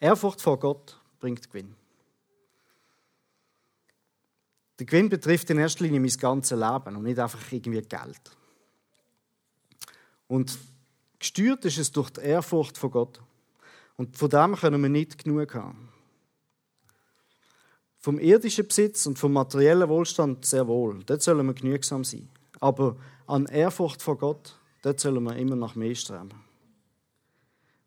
Ehrfurcht 0.00 0.40
vor 0.42 0.58
Gott 0.58 1.00
bringt 1.20 1.48
Gewinn. 1.48 1.76
Der 4.80 4.86
Gewinn 4.86 5.08
betrifft 5.08 5.48
in 5.50 5.58
erster 5.58 5.84
Linie 5.84 6.00
mein 6.00 6.10
ganzes 6.18 6.58
Leben 6.58 6.96
und 6.96 7.04
nicht 7.04 7.20
einfach 7.20 7.52
irgendwie 7.52 7.80
Geld. 7.82 8.36
Und 10.26 10.58
gesteuert 11.20 11.64
ist 11.64 11.78
es 11.78 11.92
durch 11.92 12.10
die 12.10 12.22
Ehrfurcht 12.22 12.76
vor 12.76 12.90
Gott. 12.90 13.22
Und 13.96 14.16
von 14.16 14.28
dem 14.28 14.56
können 14.56 14.82
wir 14.82 14.88
nicht 14.88 15.22
genug 15.22 15.54
haben. 15.54 15.85
Vom 17.98 18.18
irdischen 18.18 18.66
Besitz 18.66 19.06
und 19.06 19.18
vom 19.18 19.32
materiellen 19.32 19.88
Wohlstand 19.88 20.44
sehr 20.44 20.66
wohl. 20.66 21.02
Dort 21.04 21.22
sollen 21.22 21.46
wir 21.46 21.54
genügsam 21.54 22.04
sein. 22.04 22.28
Aber 22.60 22.96
an 23.26 23.46
Ehrfurcht 23.46 24.02
vor 24.02 24.16
Gott, 24.16 24.56
dort 24.82 25.00
sollen 25.00 25.22
wir 25.24 25.36
immer 25.36 25.56
nach 25.56 25.74
mehr 25.74 25.94
streben. 25.94 26.30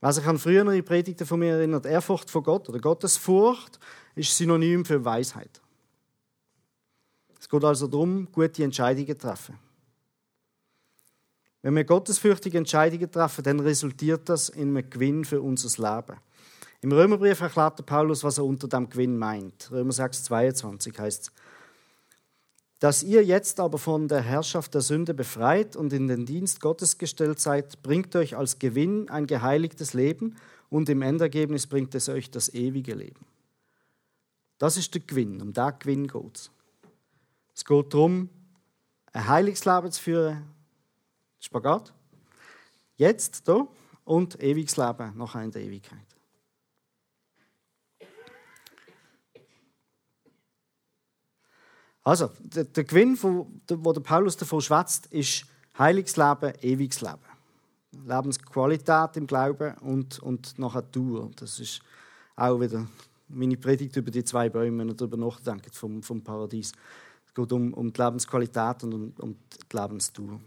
Wer 0.02 0.14
sich 0.14 0.26
an 0.26 0.40
frühere 0.40 0.82
Predigten 0.82 1.28
von 1.28 1.40
mir 1.40 1.56
erinnert, 1.56 1.86
Ehrfurcht 1.86 2.30
vor 2.30 2.44
Gott 2.44 2.70
oder 2.70 2.80
Gottesfurcht 2.80 3.80
ist 4.16 4.36
Synonym 4.36 4.86
für 4.86 5.04
Weisheit. 5.04 5.62
Es 7.40 7.50
geht 7.50 7.64
also 7.64 7.88
darum, 7.88 8.28
gute 8.32 8.64
Entscheidungen 8.64 9.08
zu 9.08 9.18
treffen. 9.18 9.60
Wenn 11.62 11.76
wir 11.76 11.84
gottesfürchtige 11.84 12.58
Entscheidungen 12.58 13.12
treffen, 13.12 13.44
dann 13.44 13.60
resultiert 13.60 14.30
das 14.30 14.48
in 14.50 14.78
einem 14.78 14.90
Gewinn 14.90 15.26
für 15.26 15.42
unser 15.42 15.68
Leben. 15.82 16.20
Im 16.82 16.92
Römerbrief 16.94 17.42
erklärt 17.42 17.86
Paulus, 17.86 18.24
was 18.24 18.38
er 18.38 18.46
unter 18.46 18.68
dem 18.68 18.90
Gewinn 18.90 19.18
meint. 19.18 19.70
Römer 19.72 19.92
6, 19.92 20.24
22 20.24 20.98
heißt 20.98 21.22
es, 21.24 21.32
dass 22.80 23.04
ihr 23.04 23.26
jetzt 23.26 23.60
aber 23.60 23.78
von 23.78 24.08
der 24.08 24.22
Herrschaft 24.22 24.74
der 24.74 24.80
Sünde 24.80 25.14
befreit 25.14 25.76
und 25.76 25.92
in 25.92 26.08
den 26.08 26.26
Dienst 26.26 26.62
Gottes 26.62 26.98
gestellt 26.98 27.40
seid, 27.42 27.84
bringt 27.84 28.16
euch 28.16 28.38
als 28.38 28.58
Gewinn 28.58 29.10
ein 29.10 29.28
geheiligtes 29.28 29.94
Leben 29.94 30.38
und 30.70 30.88
im 30.88 31.02
Endergebnis 31.02 31.68
bringt 31.68 31.94
es 31.96 32.08
euch 32.08 32.32
das 32.32 32.54
ewige 32.54 32.96
Leben. 32.96 33.26
Das 34.58 34.78
ist 34.78 34.94
der 34.94 35.02
Gewinn, 35.02 35.42
um 35.42 35.52
diesen 35.52 35.80
Gewinn 35.80 36.08
geht 36.08 36.36
es. 36.38 36.52
Es 37.54 37.66
geht 37.66 37.94
darum, 37.94 38.30
ein 39.12 39.28
heiliges 39.28 39.66
Leben 39.66 39.92
zu 39.92 40.02
führen, 40.02 40.46
Spagat, 41.42 41.94
jetzt, 42.96 43.46
da, 43.50 43.68
und 44.06 44.42
ewiges 44.42 44.78
Leben 44.78 45.18
nachher 45.18 45.44
in 45.44 45.52
der 45.52 45.64
Ewigkeit. 45.64 46.19
Also, 52.04 52.32
der, 52.40 52.64
der 52.64 52.84
Gewinn, 52.84 53.16
von, 53.16 53.62
wo 53.68 53.94
der 53.94 54.02
Paulus 54.02 54.38
davon 54.38 54.62
schwätzt, 54.62 55.08
ist 55.08 55.46
heiliges 55.78 56.18
Leben, 56.18 56.54
ewiges 56.62 57.02
Leben. 57.02 57.20
Lebensqualität 57.92 59.18
im 59.18 59.28
Glauben 59.28 59.76
und, 59.80 60.20
und 60.20 60.58
nachher 60.60 60.84
Dauer. 60.84 61.32
Das 61.36 61.60
ist 61.60 61.82
auch 62.36 62.60
wieder 62.60 62.88
meine 63.28 63.58
Predigt 63.58 63.96
über 63.96 64.12
die 64.12 64.24
zwei 64.24 64.50
Bäume, 64.50 64.80
wenn 64.80 64.90
ihr 64.90 64.96
darüber 64.96 65.18
nachdenkt, 65.18 65.76
vom, 65.76 66.02
vom 66.04 66.24
Paradies. 66.24 66.72
Es 67.26 67.34
geht 67.34 67.52
um, 67.52 67.74
um 67.74 67.92
die 67.92 68.02
Lebensqualität 68.02 68.84
und 68.84 68.94
um, 68.94 69.14
um 69.20 69.36
die 69.72 69.78
Lebensdauer. 69.78 70.40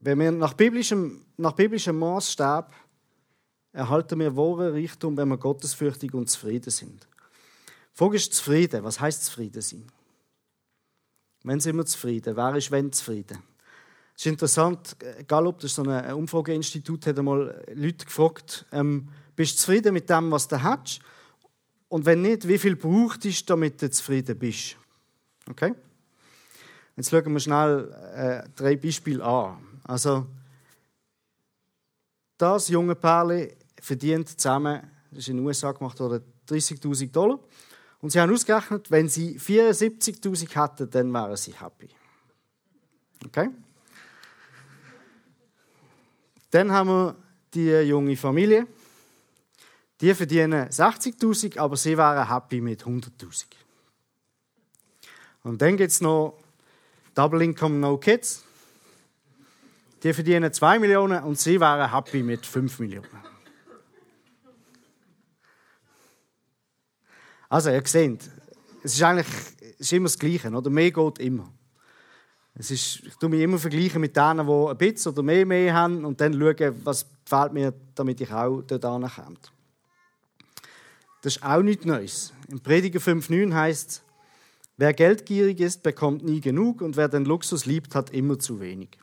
Wenn 0.00 0.20
wir 0.20 0.30
nach 0.30 0.54
biblischem, 0.54 1.24
nach 1.36 1.52
biblischem 1.52 1.98
Maßstab 1.98 2.72
erhalten 3.78 4.18
wir 4.18 4.36
wahren 4.36 4.72
Reichtum, 4.72 5.16
wenn 5.16 5.28
wir 5.28 5.38
gottesfürchtig 5.38 6.12
und 6.12 6.28
zufrieden 6.28 6.70
sind. 6.70 7.06
Die 7.92 7.98
Frage 7.98 8.16
ist 8.16 8.34
zufrieden. 8.34 8.82
Was 8.82 8.98
heißt 8.98 9.24
zufrieden 9.24 9.62
sein? 9.62 9.84
Wenn 11.44 11.60
sind 11.60 11.76
wir 11.76 11.86
zufrieden? 11.86 12.36
Wer 12.36 12.56
ist 12.56 12.72
wenn 12.72 12.92
zufrieden? 12.92 13.38
Es 14.16 14.26
ist 14.26 14.32
interessant, 14.32 14.96
Gallup, 15.28 15.60
das 15.60 15.70
ist 15.70 15.76
so 15.76 15.84
ein 15.84 16.12
Umfrageinstitut, 16.12 17.06
hat 17.06 17.20
einmal 17.20 17.64
Leute 17.72 18.04
gefragt, 18.04 18.66
ähm, 18.72 19.08
bist 19.36 19.54
du 19.54 19.58
zufrieden 19.58 19.94
mit 19.94 20.10
dem, 20.10 20.32
was 20.32 20.48
du 20.48 20.60
hast? 20.60 20.98
Und 21.88 22.04
wenn 22.04 22.22
nicht, 22.22 22.48
wie 22.48 22.58
viel 22.58 22.74
braucht 22.74 23.24
es, 23.26 23.44
damit 23.46 23.80
du 23.80 23.88
zufrieden 23.90 24.36
bist? 24.36 24.76
Okay? 25.48 25.72
Jetzt 26.96 27.10
schauen 27.10 27.32
wir 27.32 27.38
schnell 27.38 27.92
äh, 28.12 28.48
drei 28.56 28.74
Beispiele 28.74 29.22
an. 29.22 29.58
Also, 29.84 30.26
das 32.38 32.68
junge 32.68 32.96
Pärchen 32.96 33.57
verdient 33.80 34.28
zusammen, 34.28 34.82
das 35.10 35.20
ist 35.20 35.28
in 35.28 35.38
den 35.38 35.46
USA 35.46 35.72
gemacht 35.72 35.98
worden, 36.00 36.22
30.000 36.48 37.10
Dollar. 37.10 37.38
Und 38.00 38.10
sie 38.10 38.20
haben 38.20 38.32
ausgerechnet, 38.32 38.90
wenn 38.90 39.08
sie 39.08 39.38
74.000 39.38 40.54
hätten, 40.54 40.90
dann 40.90 41.12
wären 41.12 41.36
sie 41.36 41.52
happy. 41.52 41.88
Okay? 43.24 43.50
Dann 46.50 46.72
haben 46.72 46.88
wir 46.88 47.16
die 47.52 47.70
junge 47.88 48.16
Familie. 48.16 48.66
Die 50.00 50.14
verdienen 50.14 50.68
60.000, 50.68 51.58
aber 51.58 51.76
sie 51.76 51.98
wären 51.98 52.28
happy 52.32 52.60
mit 52.60 52.84
100.000. 52.84 53.46
Und 55.42 55.60
dann 55.60 55.76
gibt 55.76 55.90
es 55.90 56.00
noch 56.00 56.38
Double 57.14 57.42
Income 57.42 57.76
No 57.76 57.96
Kids. 57.98 58.44
Die 60.04 60.12
verdienen 60.12 60.52
2 60.52 60.78
Millionen 60.78 61.24
und 61.24 61.36
sie 61.36 61.58
wären 61.58 61.92
happy 61.92 62.22
mit 62.22 62.46
5 62.46 62.78
Millionen. 62.78 63.27
Also, 67.48 67.70
ihr 67.70 67.82
seht, 67.86 68.30
es 68.82 68.94
ist 68.94 69.02
eigentlich 69.02 69.26
es 69.78 69.86
ist 69.86 69.92
immer 69.92 70.06
das 70.06 70.18
Gleiche, 70.18 70.50
oder? 70.50 70.70
Mehr 70.70 70.90
geht 70.90 71.18
immer. 71.20 71.52
Es 72.54 72.72
ist, 72.72 73.00
ich 73.06 73.14
tue 73.14 73.28
mich 73.28 73.40
immer 73.40 73.58
vergleichen 73.58 74.00
mit 74.00 74.16
denen, 74.16 74.44
die 74.44 74.52
ein 74.52 74.76
bisschen 74.76 75.12
oder 75.12 75.22
mehr 75.22 75.46
mehr 75.46 75.72
haben 75.72 76.04
und 76.04 76.20
dann 76.20 76.34
schauen, 76.34 76.80
was 76.82 77.06
fehlt 77.24 77.52
mir, 77.52 77.72
damit 77.94 78.20
ich 78.20 78.32
auch 78.32 78.62
dort 78.62 78.82
komme. 78.82 79.36
Das 81.22 81.36
ist 81.36 81.42
auch 81.44 81.62
nichts 81.62 81.84
Neues. 81.84 82.32
Im 82.48 82.60
Prediger 82.60 82.98
5,9 82.98 83.54
heißt 83.54 83.90
es, 83.90 84.02
wer 84.76 84.92
geldgierig 84.92 85.60
ist, 85.60 85.84
bekommt 85.84 86.24
nie 86.24 86.40
genug 86.40 86.80
und 86.80 86.96
wer 86.96 87.08
den 87.08 87.24
Luxus 87.24 87.64
liebt, 87.64 87.94
hat 87.94 88.10
immer 88.10 88.38
zu 88.40 88.58
wenig. 88.58 88.98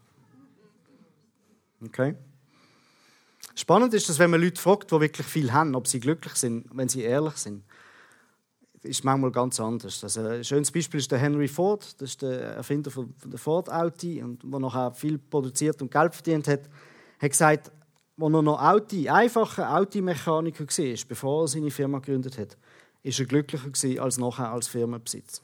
Okay? 1.81 2.15
Spannend 3.55 3.93
ist, 3.93 4.09
dass 4.09 4.19
wenn 4.19 4.31
man 4.31 4.41
Leute 4.41 4.61
fragt, 4.61 4.91
die 4.91 4.99
wirklich 4.99 5.27
viel 5.27 5.53
haben, 5.53 5.75
ob 5.75 5.87
sie 5.87 6.01
glücklich 6.01 6.35
sind, 6.35 6.65
wenn 6.73 6.89
sie 6.89 7.03
ehrlich 7.03 7.37
sind, 7.37 7.63
ist 8.85 9.03
manchmal 9.03 9.31
ganz 9.31 9.59
anders. 9.59 10.03
Also 10.03 10.21
ein 10.21 10.43
schönes 10.43 10.71
Beispiel 10.71 10.99
ist 10.99 11.11
der 11.11 11.19
Henry 11.19 11.47
Ford, 11.47 11.99
das 12.01 12.11
ist 12.11 12.21
der 12.21 12.55
Erfinder 12.55 12.91
von 12.91 13.13
der 13.25 13.39
Ford 13.39 13.69
Auto 13.69 14.07
und 14.21 14.43
der 14.43 14.59
nachher 14.59 14.93
viel 14.93 15.17
produziert 15.17 15.81
und 15.81 15.91
Geld 15.91 16.13
verdient 16.13 16.47
hat, 16.47 16.61
hat 17.19 17.29
gesagt, 17.29 17.71
als 18.17 18.33
er 18.33 18.41
noch 18.41 18.61
Auto, 18.61 19.09
einfacher 19.09 19.75
Automechaniker 19.75 20.65
war, 20.65 21.05
bevor 21.07 21.43
er 21.43 21.47
seine 21.47 21.71
Firma 21.71 21.99
gegründet 21.99 22.37
hat, 22.37 22.57
ist 23.03 23.19
er 23.19 23.25
glücklicher 23.25 24.01
als 24.01 24.17
nachher 24.17 24.51
als 24.51 24.67
Firmenbesitzer. 24.67 25.43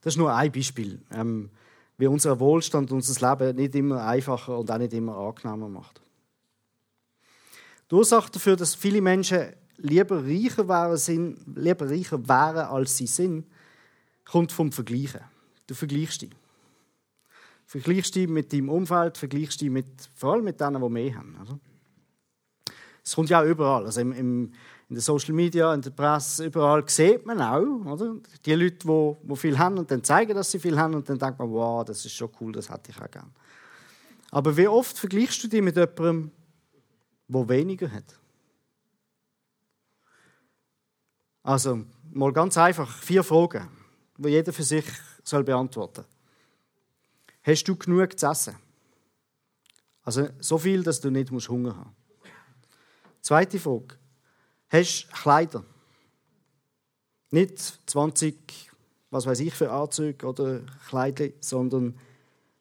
Das 0.00 0.14
ist 0.14 0.18
nur 0.18 0.34
ein 0.34 0.50
Beispiel, 0.50 1.02
ähm, 1.12 1.50
wie 1.98 2.06
unser 2.06 2.40
Wohlstand 2.40 2.90
unser 2.92 3.30
Leben 3.30 3.56
nicht 3.56 3.74
immer 3.74 4.04
einfacher 4.04 4.58
und 4.58 4.70
auch 4.70 4.78
nicht 4.78 4.94
immer 4.94 5.16
angenehmer 5.16 5.68
macht. 5.68 6.00
Die 7.90 7.94
Ursache 7.94 8.30
dafür, 8.30 8.56
dass 8.56 8.74
viele 8.74 9.02
Menschen 9.02 9.52
lieber 9.82 10.24
reicher 10.24 10.68
wären, 10.68 10.96
sind, 10.96 11.38
lieber 11.56 11.88
reicher 11.88 12.28
wären, 12.28 12.66
als 12.66 12.96
sie 12.96 13.06
sind, 13.06 13.46
kommt 14.24 14.52
vom 14.52 14.72
Vergleichen. 14.72 15.20
Du 15.66 15.74
vergleichst 15.74 16.22
dich. 16.22 16.30
Vergleichst 17.66 18.14
dich 18.14 18.28
mit 18.28 18.52
deinem 18.52 18.68
Umfeld, 18.68 19.16
vergleichst 19.16 19.60
dich 19.60 19.70
mit, 19.70 19.86
vor 20.14 20.34
allem 20.34 20.44
mit 20.44 20.60
denen, 20.60 20.82
die 20.82 20.88
mehr 20.88 21.14
haben. 21.14 21.36
Oder? 21.40 21.58
Es 23.04 23.14
kommt 23.14 23.30
ja 23.30 23.40
auch 23.40 23.46
überall. 23.46 23.86
Also 23.86 24.00
im, 24.00 24.12
im, 24.12 24.52
in 24.88 24.96
den 24.96 25.00
Social 25.00 25.34
Media, 25.34 25.72
in 25.72 25.80
der 25.80 25.90
Presse, 25.90 26.46
überall 26.46 26.88
sieht 26.88 27.24
man 27.24 27.40
auch, 27.40 27.92
oder? 27.92 28.16
Die 28.44 28.54
Leute, 28.54 28.86
die, 28.86 29.16
die 29.22 29.36
viel 29.36 29.58
haben 29.58 29.78
und 29.78 29.90
dann 29.90 30.02
zeigen, 30.02 30.34
dass 30.34 30.50
sie 30.50 30.58
viel 30.58 30.78
haben 30.78 30.94
und 30.94 31.08
dann 31.08 31.18
denkt 31.18 31.38
man, 31.38 31.50
wow, 31.50 31.84
das 31.84 32.04
ist 32.04 32.12
schon 32.12 32.30
cool, 32.40 32.52
das 32.52 32.68
hätte 32.68 32.90
ich 32.90 33.00
auch 33.00 33.10
gerne. 33.10 33.30
Aber 34.32 34.56
wie 34.56 34.68
oft 34.68 34.98
vergleichst 34.98 35.42
du 35.44 35.48
dich 35.48 35.62
mit 35.62 35.76
jemandem, 35.76 36.30
der 37.28 37.48
weniger 37.48 37.90
hat? 37.90 38.18
Also, 41.50 41.84
mal 42.12 42.32
ganz 42.32 42.56
einfach, 42.58 42.88
vier 42.98 43.24
Fragen, 43.24 43.68
die 44.16 44.28
jeder 44.28 44.52
für 44.52 44.62
sich 44.62 44.84
soll 45.24 45.42
beantworten 45.42 46.04
Hast 47.42 47.64
du 47.64 47.74
genug 47.74 48.16
zu 48.16 48.26
essen? 48.28 48.56
Also, 50.04 50.28
so 50.38 50.58
viel, 50.58 50.84
dass 50.84 51.00
du 51.00 51.10
nicht 51.10 51.32
Hunger 51.32 51.76
haben 51.76 51.96
musst. 52.20 52.30
Zweite 53.22 53.58
Frage. 53.58 53.98
Hast 54.68 55.08
du 55.08 55.16
Kleider? 55.16 55.64
Nicht 57.32 57.58
20, 57.90 58.70
was 59.10 59.26
weiß 59.26 59.40
ich, 59.40 59.52
für 59.52 59.72
Anzüge 59.72 60.24
oder 60.28 60.60
Kleider, 60.88 61.30
sondern 61.40 61.98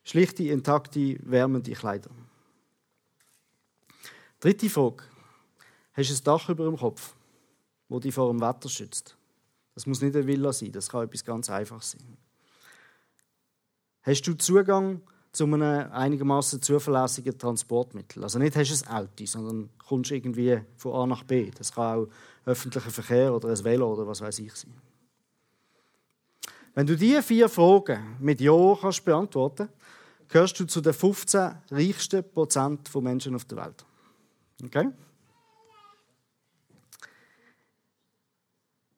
schlichte, 0.03 0.45
intakte, 0.45 1.19
wärmende 1.29 1.73
Kleider. 1.73 2.09
Dritte 4.39 4.67
Frage. 4.67 5.03
Hast 5.93 6.09
du 6.09 6.15
ein 6.15 6.23
Dach 6.23 6.49
über 6.49 6.65
dem 6.65 6.77
Kopf? 6.77 7.13
Wo 7.89 7.99
dich 7.99 8.13
vor 8.13 8.31
dem 8.31 8.39
Wetter 8.39 8.69
schützt. 8.69 9.17
Das 9.75 9.85
muss 9.85 10.01
nicht 10.01 10.15
eine 10.15 10.25
Villa 10.25 10.53
sein, 10.53 10.71
das 10.71 10.89
kann 10.89 11.03
etwas 11.03 11.25
ganz 11.25 11.49
Einfaches 11.49 11.91
sein. 11.91 12.17
Hast 14.01 14.21
du 14.27 14.33
Zugang 14.35 15.01
zu 15.31 15.43
einem 15.43 15.91
einigermaßen 15.91 16.61
zuverlässigen 16.61 17.37
Transportmittel? 17.37 18.23
Also 18.23 18.39
nicht 18.39 18.55
hast 18.55 18.69
du 18.69 18.89
ein 18.89 18.95
Auto, 18.95 19.25
sondern 19.25 19.69
kommst 19.87 20.11
irgendwie 20.11 20.61
von 20.77 20.93
A 20.93 21.05
nach 21.05 21.23
B. 21.23 21.51
Das 21.51 21.73
kann 21.73 21.99
auch 21.99 22.07
öffentlicher 22.45 22.89
Verkehr 22.89 23.33
oder 23.33 23.49
ein 23.49 23.63
Velo 23.63 23.93
oder 23.93 24.07
was 24.07 24.21
weiß 24.21 24.39
ich 24.39 24.53
sein. 24.53 24.73
Wenn 26.73 26.87
du 26.87 26.95
diese 26.95 27.21
vier 27.21 27.49
Fragen 27.49 28.15
mit 28.19 28.39
Ja 28.39 28.77
kannst 28.79 29.03
beantworten 29.03 29.69
gehörst 30.27 30.59
du 30.59 30.65
zu 30.65 30.79
den 30.79 30.93
15 30.93 31.51
reichsten 31.71 32.23
Prozent 32.31 32.87
von 32.87 33.03
Menschen 33.03 33.35
auf 33.35 33.45
der 33.45 33.57
Welt. 33.57 33.85
Okay? 34.63 34.89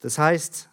Das 0.01 0.17
heißt, 0.17 0.69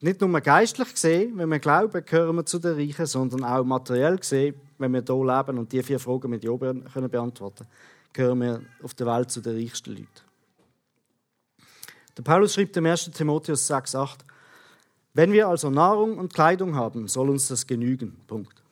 nicht 0.00 0.20
nur 0.20 0.40
geistlich 0.40 0.92
gesehen, 0.92 1.36
wenn 1.36 1.50
wir 1.50 1.58
glauben, 1.58 2.04
gehören 2.04 2.36
wir 2.36 2.46
zu 2.46 2.58
den 2.58 2.74
Reichen, 2.74 3.06
sondern 3.06 3.44
auch 3.44 3.64
materiell 3.64 4.16
gesehen, 4.16 4.54
wenn 4.78 4.92
wir 4.92 5.02
hier 5.02 5.24
leben 5.24 5.58
und 5.58 5.72
die 5.72 5.82
vier 5.82 5.98
Fragen 5.98 6.30
mit 6.30 6.44
Ja 6.44 6.56
können 6.56 7.10
beantworten 7.10 7.66
gehören 8.16 8.40
wir 8.40 8.62
auf 8.82 8.94
der 8.94 9.06
Welt 9.06 9.30
zu 9.30 9.40
den 9.40 9.56
reichsten 9.56 9.90
Leuten. 9.90 10.08
Der 12.16 12.22
Paulus 12.22 12.54
schreibt 12.54 12.76
im 12.78 12.86
1. 12.86 13.10
Timotheus 13.10 13.70
6,8: 13.70 14.20
Wenn 15.12 15.32
wir 15.32 15.48
also 15.48 15.68
Nahrung 15.68 16.18
und 16.18 16.32
Kleidung 16.32 16.74
haben, 16.74 17.08
soll 17.08 17.28
uns 17.28 17.48
das 17.48 17.66
genügen. 17.66 18.16
Punkt. 18.26 18.62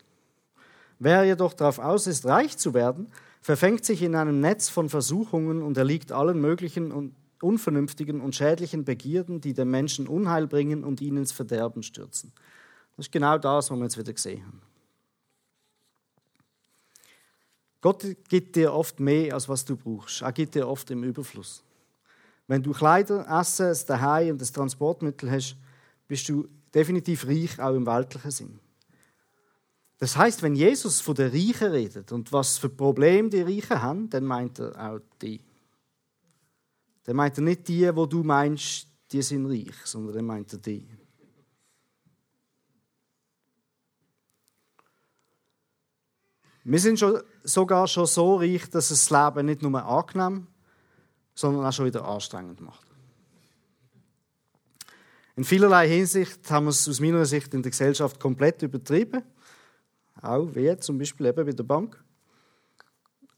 Wer 0.99 1.25
jedoch 1.25 1.53
darauf 1.53 1.79
aus 1.79 2.07
ist, 2.07 2.25
reich 2.25 2.57
zu 2.57 2.73
werden, 2.73 3.13
verfängt 3.43 3.85
sich 3.85 4.03
in 4.03 4.15
einem 4.15 4.41
Netz 4.41 4.71
von 4.71 4.89
Versuchungen 4.89 5.63
und 5.63 5.77
erliegt 5.77 6.11
allen 6.11 6.41
möglichen 6.41 6.91
und 6.91 7.15
unvernünftigen 7.45 8.21
und 8.21 8.35
schädlichen 8.35 8.85
Begierden, 8.85 9.41
die 9.41 9.53
den 9.53 9.71
Menschen 9.71 10.09
Unheil 10.09 10.47
bringen 10.47 10.83
und 10.83 11.01
ihn 11.01 11.17
ins 11.17 11.33
Verderben 11.33 11.83
stürzen. 11.83 12.33
Das 12.97 13.07
ist 13.07 13.13
genau 13.13 13.39
das, 13.39 13.71
was 13.71 13.77
wir 13.77 13.85
jetzt 13.85 13.99
wieder 13.99 14.13
gesehen 14.13 14.45
haben. 14.47 14.63
Gott 17.81 18.05
gibt 18.29 18.57
dir 18.57 18.73
oft 18.73 18.99
mehr, 18.99 19.35
als 19.35 19.49
was 19.49 19.65
du 19.65 19.77
brauchst. 19.77 20.23
Er 20.23 20.33
gibt 20.33 20.55
dir 20.55 20.67
oft 20.67 20.91
im 20.91 21.05
Überfluss. 21.05 21.63
Wenn 22.47 22.63
du 22.63 22.73
Kleider, 22.73 23.27
Essen, 23.29 23.67
ein 23.67 23.87
Daheim 23.87 24.31
und 24.31 24.41
das 24.41 24.53
Transportmittel 24.53 25.31
hast, 25.31 25.57
bist 26.09 26.29
du 26.29 26.49
definitiv 26.75 27.27
reich, 27.27 27.61
auch 27.61 27.75
im 27.75 27.87
weltlichen 27.87 28.31
Sinn. 28.31 28.59
Das 29.99 30.17
heißt, 30.17 30.43
wenn 30.43 30.55
Jesus 30.55 31.01
von 31.01 31.15
den 31.15 31.31
Reichen 31.31 31.71
redet 31.71 32.11
und 32.13 32.33
was 32.33 32.59
für 32.59 32.69
Probleme 32.69 33.29
die 33.29 33.43
Reichen 33.43 33.81
haben, 33.81 34.11
dann 34.11 34.25
meint 34.25 34.59
er 34.59 34.73
auch 34.79 35.01
die. 35.23 35.41
Dann 37.05 37.17
meint 37.17 37.39
er 37.39 37.43
nicht 37.43 37.69
die, 37.69 37.95
wo 37.95 38.07
du 38.07 38.23
meinst, 38.23 38.89
die 39.13 39.23
sind 39.23 39.47
reich, 39.47 39.75
sondern 39.85 40.15
dann 40.15 40.27
meint 40.27 40.53
er 40.53 40.59
die. 40.59 40.89
Wir 46.67 46.79
sind 46.79 46.99
schon, 46.99 47.21
sogar 47.43 47.87
schon 47.87 48.07
so 48.07 48.37
reich, 48.37 48.71
dass 48.71 48.91
es 48.91 49.07
das 49.07 49.11
Leben 49.11 49.47
nicht 49.47 49.61
nur 49.61 49.85
angenehm, 49.85 50.47
sondern 51.35 51.67
auch 51.67 51.73
schon 51.73 51.87
wieder 51.87 52.07
anstrengend 52.07 52.61
macht. 52.63 52.87
In 55.37 55.45
vielerlei 55.45 55.89
Hinsicht 55.89 56.49
haben 56.51 56.67
wir 56.67 56.71
es 56.71 56.89
aus 56.89 57.01
meiner 57.01 57.27
Sicht 57.27 57.53
in 57.55 57.63
der 57.63 57.71
Gesellschaft 57.71 58.21
komplett 58.21 58.63
übertrieben. 58.63 59.23
Auch 60.23 60.55
wie 60.55 60.79
zum 60.79 60.97
Beispiel 60.97 61.27
eben 61.27 61.45
bei 61.45 61.53
der 61.53 61.65
Bank. 61.65 62.03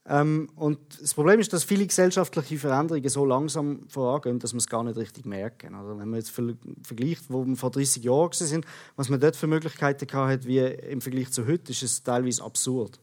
Ähm, 0.09 0.49
und 0.55 0.79
das 1.01 1.15
Problem 1.15 1.41
ist, 1.41 1.53
dass 1.53 1.65
viele 1.65 1.87
gesellschaftliche 1.87 2.59
Veränderungen 2.59 3.09
so 3.09 3.25
langsam 3.25 3.81
vorangehen, 3.89 4.39
dass 4.39 4.53
wir 4.53 4.59
es 4.59 4.69
gar 4.69 4.85
nicht 4.85 4.97
richtig 4.97 5.27
merken. 5.27 5.75
Also 5.75 5.99
wenn 5.99 6.09
man 6.09 6.21
jetzt 6.21 6.31
vergleicht, 6.31 7.25
wo 7.29 7.45
wir 7.45 7.57
vor 7.57 7.71
30 7.71 8.05
Jahren 8.05 8.33
sind, 8.33 8.65
was 8.95 9.09
man 9.09 9.19
dort 9.19 9.35
für 9.35 9.49
Möglichkeiten 9.49 10.07
hatte, 10.13 10.47
wie 10.47 10.61
im 10.61 11.01
Vergleich 11.01 11.33
zu 11.33 11.47
heute, 11.47 11.73
ist 11.73 11.83
es 11.83 12.03
teilweise 12.03 12.45
absurd. 12.45 13.01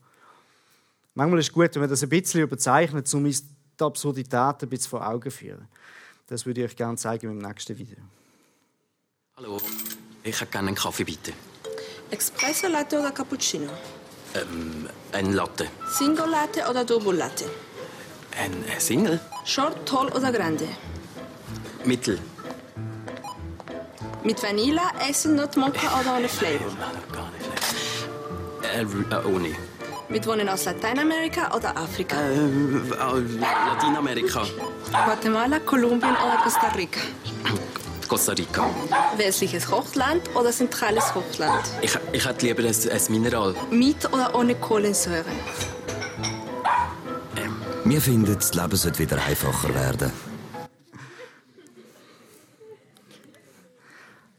Manchmal 1.13 1.39
ist 1.39 1.47
es 1.47 1.53
gut, 1.53 1.75
wenn 1.75 1.81
man 1.81 1.89
das 1.89 2.03
ein 2.03 2.09
bisschen 2.09 2.41
überzeichnet, 2.41 3.13
um 3.13 3.25
uns 3.25 3.43
die 3.43 3.83
Absurdität 3.83 4.63
ein 4.63 4.69
bisschen 4.69 4.89
vor 4.89 5.05
Augen 5.05 5.29
zu 5.29 5.37
führen. 5.37 5.67
Das 6.27 6.45
würde 6.45 6.61
ich 6.61 6.71
euch 6.71 6.75
gerne 6.75 6.95
zeigen 6.97 7.29
im 7.31 7.37
nächsten 7.37 7.77
Video. 7.77 7.97
Hallo, 9.35 9.59
ich 10.23 10.39
hätte 10.39 10.51
gerne 10.51 10.69
einen 10.69 10.77
Kaffee, 10.77 11.03
bitte. 11.03 11.33
Espresso 12.09 12.67
Latte 12.67 12.99
oder 12.99 13.11
Cappuccino? 13.11 13.69
Ähm, 14.35 14.89
ein 15.11 15.33
Latte. 15.33 15.67
Single 15.89 16.29
Latte 16.29 16.69
oder 16.69 16.83
Double 16.83 17.15
Latte? 17.15 17.45
Ein 18.39 18.63
Single? 18.79 19.19
Short, 19.45 19.85
Tall 19.85 20.07
oder 20.07 20.31
Grande? 20.31 20.67
Mittel. 21.85 22.19
Mit 24.23 24.41
Vanilla, 24.41 24.91
Essen, 25.07 25.35
Mocha 25.35 25.99
oder 25.99 26.17
ohne 26.17 26.29
Flavor? 26.29 26.71
Äh, 28.73 28.81
äh, 28.81 29.25
ohne. 29.27 29.55
Mit 30.09 30.25
Wohnen 30.25 30.49
aus 30.49 30.65
Lateinamerika 30.65 31.55
oder 31.55 31.77
Afrika? 31.77 32.15
Äh, 32.19 32.39
Lateinamerika. 33.69 34.43
Guatemala, 35.05 35.59
Kolumbien 35.59 36.11
oder 36.15 36.37
Costa 36.43 36.69
Rica? 36.69 37.01
Costa 38.07 38.33
Rica. 38.33 38.69
Westliches 39.17 39.69
Hochland 39.69 40.21
oder 40.35 40.51
zentrales 40.51 41.13
Hochland? 41.15 41.63
Ich, 41.81 41.97
ich 42.11 42.25
hätte 42.25 42.45
lieber 42.45 42.63
ein, 42.63 42.75
ein 42.91 43.01
Mineral. 43.09 43.55
Mit 43.71 44.05
oder 44.11 44.35
ohne 44.35 44.55
Kohlensäure? 44.55 45.25
Ähm. 47.35 47.55
Wir 47.85 48.01
finden, 48.01 48.35
das 48.35 48.53
Leben 48.53 48.75
sollte 48.75 48.99
wieder 48.99 49.23
einfacher 49.23 49.73
werden. 49.73 50.11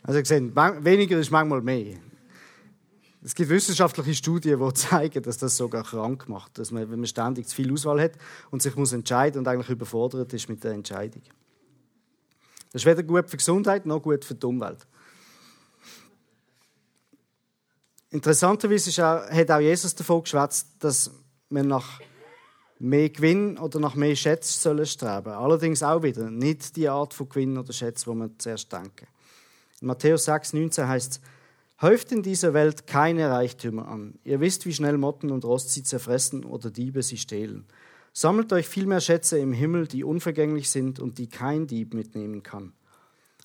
Also, 0.02 0.18
ihr 0.18 0.26
seht, 0.26 0.54
weniger 0.54 1.18
ist 1.18 1.30
manchmal 1.30 1.62
mehr. 1.62 1.96
Es 3.22 3.34
gibt 3.34 3.48
wissenschaftliche 3.48 4.14
Studien, 4.14 4.60
die 4.60 4.74
zeigen, 4.74 5.22
dass 5.22 5.38
das 5.38 5.56
sogar 5.56 5.82
krank 5.82 6.28
macht, 6.28 6.58
dass 6.58 6.70
man, 6.70 6.90
wenn 6.90 7.00
man 7.00 7.06
ständig 7.06 7.48
zu 7.48 7.56
viel 7.56 7.72
Auswahl 7.72 8.00
hat 8.00 8.12
und 8.50 8.62
sich 8.62 8.76
muss 8.76 8.92
entscheiden 8.92 9.38
und 9.38 9.48
eigentlich 9.48 9.70
überfordert 9.70 10.32
ist 10.34 10.48
mit 10.50 10.62
der 10.62 10.72
Entscheidung. 10.72 11.22
Das 12.74 12.82
ist 12.82 12.86
weder 12.86 13.04
gut 13.04 13.26
für 13.26 13.36
die 13.36 13.36
Gesundheit 13.36 13.86
noch 13.86 14.02
gut 14.02 14.24
für 14.24 14.34
die 14.34 14.44
Umwelt. 14.44 14.84
Interessanterweise 18.10 18.90
ist 18.90 18.98
auch, 18.98 19.30
hat 19.30 19.50
auch 19.52 19.60
Jesus 19.60 19.94
davon 19.94 20.24
geschwätzt, 20.24 20.70
dass 20.80 21.08
man 21.50 21.68
nach 21.68 22.00
mehr 22.80 23.10
Gewinn 23.10 23.58
oder 23.58 23.78
nach 23.78 23.94
mehr 23.94 24.16
Schätzen 24.16 24.60
sollen 24.60 24.86
streben. 24.86 25.28
Allerdings 25.28 25.84
auch 25.84 26.02
wieder 26.02 26.28
nicht 26.28 26.74
die 26.74 26.88
Art 26.88 27.14
von 27.14 27.28
Gewinn 27.28 27.56
oder 27.56 27.72
Schätzen, 27.72 28.08
wo 28.08 28.14
man 28.14 28.36
zuerst 28.40 28.72
denken. 28.72 29.06
In 29.80 29.86
Matthäus 29.86 30.24
6, 30.24 30.54
19 30.54 30.88
heißt 30.88 31.12
es, 31.12 31.20
Häuft 31.80 32.10
in 32.10 32.24
dieser 32.24 32.54
Welt 32.54 32.88
keine 32.88 33.30
Reichtümer 33.30 33.86
an. 33.86 34.18
Ihr 34.24 34.40
wisst, 34.40 34.66
wie 34.66 34.72
schnell 34.72 34.98
Motten 34.98 35.30
und 35.30 35.44
Rost 35.44 35.70
sie 35.70 35.84
zerfressen 35.84 36.44
oder 36.44 36.72
Diebe 36.72 37.04
sie 37.04 37.18
stehlen. 37.18 37.66
Sammelt 38.14 38.50
euch 38.54 38.66
vielmehr 38.66 39.02
Schätze 39.02 39.38
im 39.38 39.52
Himmel, 39.52 39.86
die 39.86 40.04
unvergänglich 40.04 40.70
sind 40.70 41.00
und 41.00 41.18
die 41.18 41.28
kein 41.28 41.66
Dieb 41.66 41.92
mitnehmen 41.92 42.42
kann. 42.42 42.72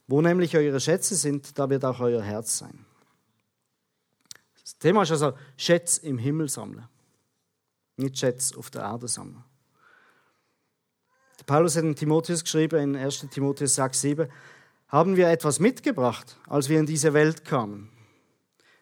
Wo 0.07 0.21
nämlich 0.21 0.55
eure 0.55 0.79
Schätze 0.79 1.15
sind, 1.15 1.59
da 1.59 1.69
wird 1.69 1.83
auch 1.83 1.99
euer 1.99 2.21
Herz 2.21 2.57
sein. 2.57 2.85
Das 4.61 4.77
Thema 4.77 5.03
ist 5.03 5.11
also 5.11 5.33
Schätze 5.57 6.05
im 6.05 6.17
Himmel 6.17 6.47
sammeln, 6.47 6.87
nicht 7.97 8.17
Schätze 8.17 8.57
auf 8.57 8.69
der 8.69 8.83
Erde 8.83 9.09
sammeln. 9.09 9.43
Paulus 11.45 11.75
hat 11.75 11.83
in 11.83 11.95
Timotheus 11.95 12.43
geschrieben, 12.43 12.79
in 12.79 12.95
1. 12.95 13.27
Timotheus 13.31 13.75
6, 13.75 13.99
7, 13.99 14.29
haben 14.87 15.17
wir 15.17 15.29
etwas 15.29 15.59
mitgebracht, 15.59 16.37
als 16.47 16.69
wir 16.69 16.79
in 16.79 16.85
diese 16.85 17.13
Welt 17.13 17.43
kamen 17.43 17.89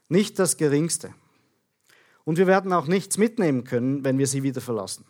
nicht 0.09 0.39
das 0.39 0.57
Geringste. 0.57 1.13
Und 2.23 2.37
wir 2.37 2.47
werden 2.47 2.73
auch 2.73 2.87
nichts 2.87 3.17
mitnehmen 3.17 3.63
können, 3.63 4.03
wenn 4.03 4.17
wir 4.17 4.27
sie 4.27 4.43
wieder 4.43 4.61
verlassen. 4.61 5.05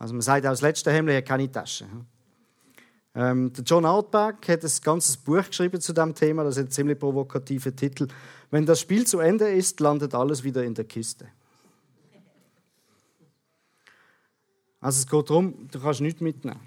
Also 0.00 0.14
man 0.14 0.22
sagt, 0.22 0.46
aus 0.46 0.62
letzter 0.62 0.92
Hemmle 0.92 1.14
hat 1.14 1.26
keine 1.26 1.52
Tasche. 1.52 1.86
Ähm, 3.14 3.52
der 3.52 3.64
John 3.64 3.84
Outback 3.84 4.48
hat 4.48 4.64
ein 4.64 4.70
ganzes 4.82 5.16
Buch 5.18 5.46
geschrieben 5.46 5.78
zu 5.78 5.92
dem 5.92 6.14
Thema, 6.14 6.42
das 6.42 6.56
ist 6.56 6.64
ein 6.64 6.70
ziemlich 6.70 6.98
provokativer 6.98 7.76
Titel. 7.76 8.08
Wenn 8.50 8.64
das 8.64 8.80
Spiel 8.80 9.06
zu 9.06 9.18
Ende 9.18 9.50
ist, 9.50 9.78
landet 9.78 10.14
alles 10.14 10.42
wieder 10.42 10.64
in 10.64 10.72
der 10.72 10.86
Kiste. 10.86 11.28
Also 14.80 15.00
es 15.00 15.06
geht 15.06 15.28
darum, 15.28 15.68
du 15.70 15.78
kannst 15.78 16.00
nichts 16.00 16.22
mitnehmen. 16.22 16.60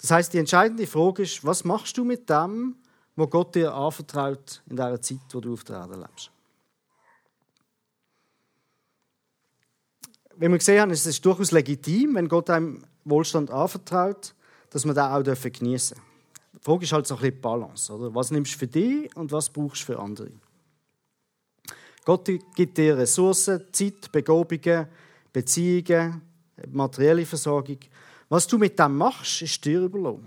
Das 0.00 0.12
heißt, 0.12 0.32
die 0.32 0.38
entscheidende 0.38 0.86
Frage 0.86 1.24
ist, 1.24 1.44
was 1.44 1.64
machst 1.64 1.98
du 1.98 2.04
mit 2.04 2.30
dem, 2.30 2.76
wo 3.16 3.26
Gott 3.26 3.56
dir 3.56 3.74
anvertraut 3.74 4.62
in 4.70 4.76
der 4.76 5.02
Zeit, 5.02 5.18
wo 5.32 5.40
du 5.40 5.54
auf 5.54 5.64
der 5.64 5.78
Erde 5.78 5.98
lebst. 5.98 6.30
Wie 10.40 10.48
wir 10.48 10.58
gesehen 10.58 10.80
haben, 10.80 10.92
ist 10.92 11.04
es 11.04 11.20
durchaus 11.20 11.50
legitim, 11.50 12.14
wenn 12.14 12.28
Gott 12.28 12.48
einem 12.48 12.84
Wohlstand 13.04 13.50
anvertraut, 13.50 14.34
dass 14.70 14.84
man 14.84 14.94
den 14.94 15.04
auch 15.04 15.50
geniessen 15.52 15.96
darf. 15.96 16.04
Die 16.54 16.64
Frage 16.64 16.84
ist 16.84 16.92
halt 16.92 17.06
so 17.08 17.14
ein 17.16 17.20
bisschen 17.20 17.34
die 17.34 17.40
Balance. 17.40 17.92
Oder? 17.92 18.14
Was 18.14 18.30
nimmst 18.30 18.54
du 18.54 18.58
für 18.58 18.68
dich 18.68 19.16
und 19.16 19.32
was 19.32 19.50
brauchst 19.50 19.82
du 19.82 19.86
für 19.86 19.98
andere? 19.98 20.30
Gott 22.04 22.30
gibt 22.54 22.78
dir 22.78 22.96
Ressourcen, 22.96 23.62
Zeit, 23.72 24.12
Begabungen, 24.12 24.86
Beziehungen, 25.32 26.22
materielle 26.70 27.26
Versorgung. 27.26 27.78
Was 28.28 28.46
du 28.46 28.58
mit 28.58 28.78
dem 28.78 28.96
machst, 28.96 29.42
ist 29.42 29.64
dir 29.64 29.80
überlassen. 29.82 30.26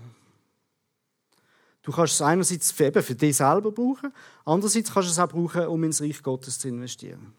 Du 1.83 1.91
kannst 1.93 2.15
es 2.15 2.21
einerseits 2.21 2.71
für, 2.71 2.87
eben 2.87 3.01
für 3.01 3.15
dich 3.15 3.37
selber 3.37 3.71
brauchen, 3.71 4.13
andererseits 4.43 4.93
kannst 4.93 5.07
du 5.07 5.13
es 5.13 5.19
auch 5.19 5.29
brauchen, 5.29 5.67
um 5.67 5.83
ins 5.85 6.01
Reich 6.01 6.21
Gottes 6.21 6.59
zu 6.59 6.67
investieren. 6.67 7.33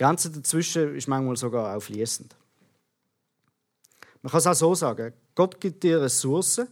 Grenze 0.00 0.30
dazwischen 0.30 0.94
ist 0.94 1.08
manchmal 1.08 1.36
sogar 1.36 1.76
auch 1.76 1.80
fließend. 1.80 2.34
Man 4.22 4.30
kann 4.30 4.38
es 4.38 4.46
auch 4.46 4.54
so 4.54 4.74
sagen: 4.74 5.12
Gott 5.34 5.60
gibt 5.60 5.82
dir 5.82 6.00
Ressourcen 6.00 6.68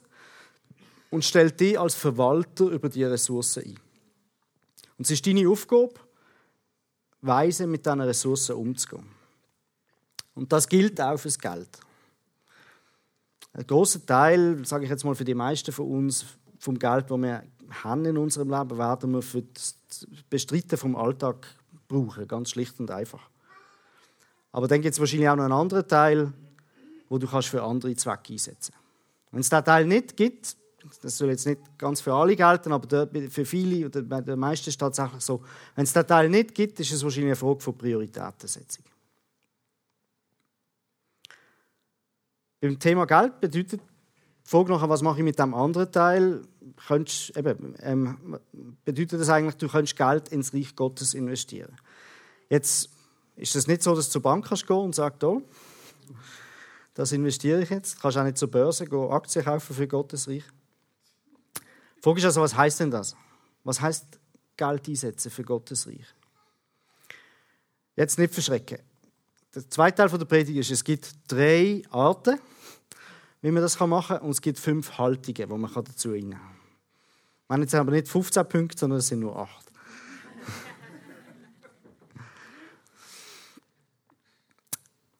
und 1.11 1.23
stellt 1.23 1.61
dich 1.61 1.79
als 1.79 1.95
Verwalter 1.95 2.65
über 2.65 2.89
die 2.89 3.05
Ressourcen 3.05 3.65
ein. 3.65 3.79
Und 4.97 5.05
es 5.05 5.11
ist 5.11 5.27
deine 5.27 5.47
Aufgabe, 5.47 5.93
weise 7.21 7.67
mit 7.67 7.85
diesen 7.85 8.01
Ressourcen 8.01 8.57
umzugehen. 8.57 9.05
Und 10.35 10.51
das 10.51 10.67
gilt 10.67 10.99
auch 10.99 11.19
fürs 11.19 11.39
Geld. 11.39 11.69
Ein 13.53 13.67
großer 13.67 14.07
Teil, 14.07 14.65
sage 14.65 14.85
ich 14.85 14.91
jetzt 14.91 15.05
mal 15.05 15.15
für 15.15 15.27
die 15.27 15.35
meisten 15.35 15.71
von 15.71 15.87
uns, 15.87 16.25
vom 16.59 16.79
Geld, 16.79 17.11
das 17.11 17.19
wir 17.19 17.45
haben 17.83 18.07
in 18.07 18.17
unserem 18.17 18.49
Leben, 18.49 18.79
werden 18.79 19.11
wir 19.13 19.21
für 19.21 19.43
das 19.43 19.77
Bestreiten 20.31 20.79
vom 20.79 20.97
Alltag 20.97 21.58
brauchen, 21.89 22.29
ganz 22.29 22.51
schlicht 22.51 22.79
und 22.79 22.91
einfach. 22.91 23.29
Aber 24.53 24.69
dann 24.69 24.81
gibt 24.81 24.93
es 24.93 25.01
wahrscheinlich 25.01 25.29
auch 25.29 25.37
noch 25.37 25.45
einen 25.45 25.53
anderen 25.53 25.87
Teil, 25.89 26.33
wo 27.09 27.19
du 27.19 27.27
kannst 27.27 27.49
für 27.49 27.63
andere 27.63 27.95
Zwecke 27.97 28.35
einsetzen 28.35 28.73
kannst. 28.73 29.33
Wenn 29.33 29.41
es 29.41 29.51
diesen 29.51 29.65
Teil 29.65 29.85
nicht 29.87 30.17
gibt, 30.17 30.57
Das 31.03 31.19
soll 31.19 31.31
jetzt 31.31 31.47
nicht 31.47 31.61
ganz 31.77 32.01
für 32.01 32.15
alle 32.15 32.37
gelten, 32.37 32.73
aber 32.73 33.09
für 33.31 33.45
viele 33.45 33.87
oder 33.87 34.03
bei 34.03 34.21
den 34.21 34.39
meisten 34.39 34.69
ist 34.69 34.75
es 34.75 34.79
tatsächlich 34.79 35.23
so. 35.23 35.43
Wenn 35.75 35.85
es 35.85 35.93
den 35.93 36.07
Teil 36.07 36.31
nicht 36.31 36.55
gibt, 36.55 36.79
ist 36.81 36.93
es 36.93 37.03
wahrscheinlich 37.03 37.31
eine 37.31 37.37
Frage 37.37 37.61
von 37.61 37.77
Prioritätensetzung. 37.77 38.85
Beim 42.61 42.79
Thema 42.79 43.07
Geld 43.07 43.41
bedeutet 43.41 43.81
Frage 44.49 44.73
nachher, 44.73 44.89
was 44.89 45.03
mache 45.03 45.19
ich 45.19 45.25
mit 45.25 45.39
dem 45.39 45.53
anderen 45.53 45.93
Teil, 45.93 46.41
könntest, 46.87 47.37
eben, 47.37 47.75
ähm, 47.81 48.39
bedeutet 48.83 49.21
das 49.21 49.29
eigentlich, 49.29 49.57
du 49.57 49.69
könntest 49.69 49.95
Geld 49.95 50.31
ins 50.31 50.55
Reich 50.55 50.75
Gottes 50.75 51.13
investieren. 51.13 51.77
Jetzt 52.49 52.89
ist 53.37 53.55
es 53.55 53.67
nicht 53.67 53.83
so, 53.83 53.95
dass 53.95 54.07
du 54.07 54.13
zur 54.13 54.23
Bank 54.23 54.47
kannst 54.47 54.67
gehen 54.67 54.77
und 54.77 54.95
sagst, 54.95 55.23
oh, 55.23 55.43
das 56.95 57.13
investiere 57.13 57.61
ich 57.61 57.69
jetzt. 57.69 57.97
Du 57.97 58.01
kannst 58.01 58.17
auch 58.17 58.25
nicht 58.25 58.39
zur 58.39 58.51
Börse 58.51 58.87
gehen, 58.87 59.11
Aktien 59.11 59.45
kaufen 59.45 59.77
für 59.77 59.87
Gottes 59.87 60.27
Reich. 60.27 60.45
Die 61.99 62.01
Frage 62.01 62.19
ist 62.19 62.25
also, 62.25 62.41
was 62.41 62.57
heißt 62.57 62.81
denn 62.81 62.91
das? 62.91 63.15
Was 63.65 63.83
heißt 63.83 64.19
Geld 64.57 64.89
einsetzen 64.89 65.31
für 65.31 65.43
Gottes 65.43 65.87
Reich? 65.87 66.07
Jetzt 67.97 68.19
nicht 68.19 68.33
verschrecken. 68.33 68.79
Der 69.55 69.69
zweite 69.69 70.09
Teil 70.09 70.19
der 70.19 70.25
Predigt 70.25 70.59
ist, 70.59 70.71
es 70.71 70.83
gibt 70.83 71.15
drei 71.29 71.83
Arten, 71.91 72.41
wie 73.41 73.51
man 73.51 73.63
das 73.63 73.79
machen 73.79 74.17
kann, 74.17 74.25
und 74.25 74.31
es 74.31 74.41
gibt 74.41 74.59
fünf 74.59 74.99
Haltungen, 74.99 75.49
die 75.49 75.57
man 75.57 75.73
dazu 75.73 76.11
einnehmen 76.11 76.33
kann. 76.33 76.57
Wir 77.47 77.55
haben 77.55 77.63
jetzt 77.63 77.75
aber 77.75 77.93
nicht 77.93 78.09
15 78.09 78.49
Punkte, 78.49 78.79
sondern 78.79 78.99
es 78.99 79.09
sind 79.09 79.21
nur 79.21 79.37
8. 79.37 79.67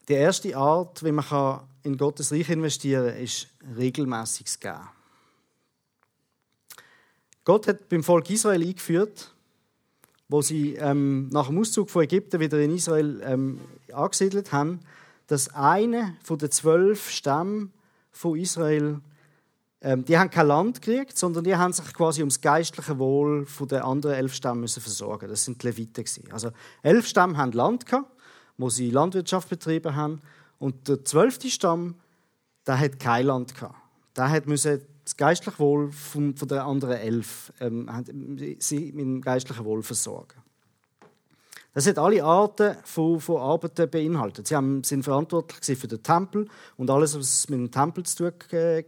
Die 0.09 0.15
erste 0.15 0.57
Art, 0.57 1.03
wie 1.05 1.13
man 1.13 1.61
in 1.83 1.97
Gottes 1.97 2.33
Reich 2.33 2.51
investieren 2.51 3.13
kann, 3.13 3.23
ist 3.23 3.49
regelmäßiges 3.77 4.61
Geben. 4.61 4.89
Gott 7.45 7.67
hat 7.67 7.89
beim 7.89 8.05
Volk 8.05 8.29
Israel 8.29 8.63
eingeführt, 8.63 9.35
wo 10.29 10.43
sie 10.43 10.75
ähm, 10.75 11.31
nach 11.31 11.47
dem 11.47 11.59
Auszug 11.59 11.89
von 11.89 12.03
Ägypten 12.03 12.41
wieder 12.41 12.61
in 12.61 12.75
Israel 12.75 13.23
ähm, 13.25 13.59
angesiedelt 13.91 14.53
haben, 14.53 14.81
dass 15.29 15.55
einer 15.55 16.15
von 16.23 16.37
den 16.37 16.51
zwölf 16.51 17.09
Stämmen 17.09 17.73
von 18.11 18.39
Israel, 18.39 19.01
ähm, 19.81 20.05
die 20.05 20.19
haben 20.19 20.31
kein 20.31 20.47
Land 20.47 20.83
gekriegt, 20.83 21.17
sondern 21.17 21.45
die 21.45 21.57
haben 21.57 21.73
sich 21.73 21.93
quasi 21.95 22.21
ums 22.21 22.41
geistliche 22.41 22.99
Wohl 22.99 23.47
den 23.71 23.83
anderen 23.83 24.17
elf 24.17 24.35
Stämmen 24.35 24.61
müssen 24.63 24.81
versorgen. 24.81 25.29
Das 25.29 25.45
sind 25.45 25.63
die 25.63 25.69
Leviten 25.69 26.05
Also 26.33 26.51
elf 26.83 27.07
Stämme 27.07 27.37
haben 27.37 27.53
Land 27.53 27.87
gehabt 27.87 28.11
wo 28.59 28.69
sie 28.69 28.91
Landwirtschaft 28.91 29.49
betrieben 29.49 29.97
haben. 29.97 30.21
Und 30.59 30.89
der 30.89 31.05
zwölfte 31.05 31.49
Stamm, 31.49 31.95
der 32.67 32.79
hat 32.79 32.99
kein 32.99 33.27
Land 33.27 33.55
gehabt. 33.55 33.77
Der 34.17 34.29
hat 34.29 34.47
müssen 34.47 34.83
das 35.05 35.17
geistliche 35.17 35.59
Wohl 35.61 35.91
von, 35.91 36.37
von 36.37 36.49
den 36.49 36.59
anderen 36.59 36.97
elf 36.97 37.53
ähm, 37.61 37.89
sie 38.59 38.93
mit 38.93 39.07
dem 39.07 39.23
geistlichen 39.23 39.65
Wohl 39.65 39.83
versorgen. 39.83 40.43
Das 41.79 41.87
hat 41.87 41.97
alle 41.97 42.25
Arten 42.25 42.75
von, 42.83 43.21
von 43.21 43.37
Arbeiten 43.37 43.89
beinhaltet. 43.89 44.49
Sie 44.49 44.57
haben, 44.57 44.83
sind 44.83 45.05
verantwortlich 45.05 45.79
für 45.79 45.87
den 45.87 46.03
Tempel 46.03 46.49
und 46.77 46.91
alles, 46.91 47.17
was 47.17 47.49
mit 47.51 47.61
dem 47.61 47.71
Tempel 47.71 48.05
zu 48.05 48.33
tun, 48.33 48.59
äh, 48.59 48.83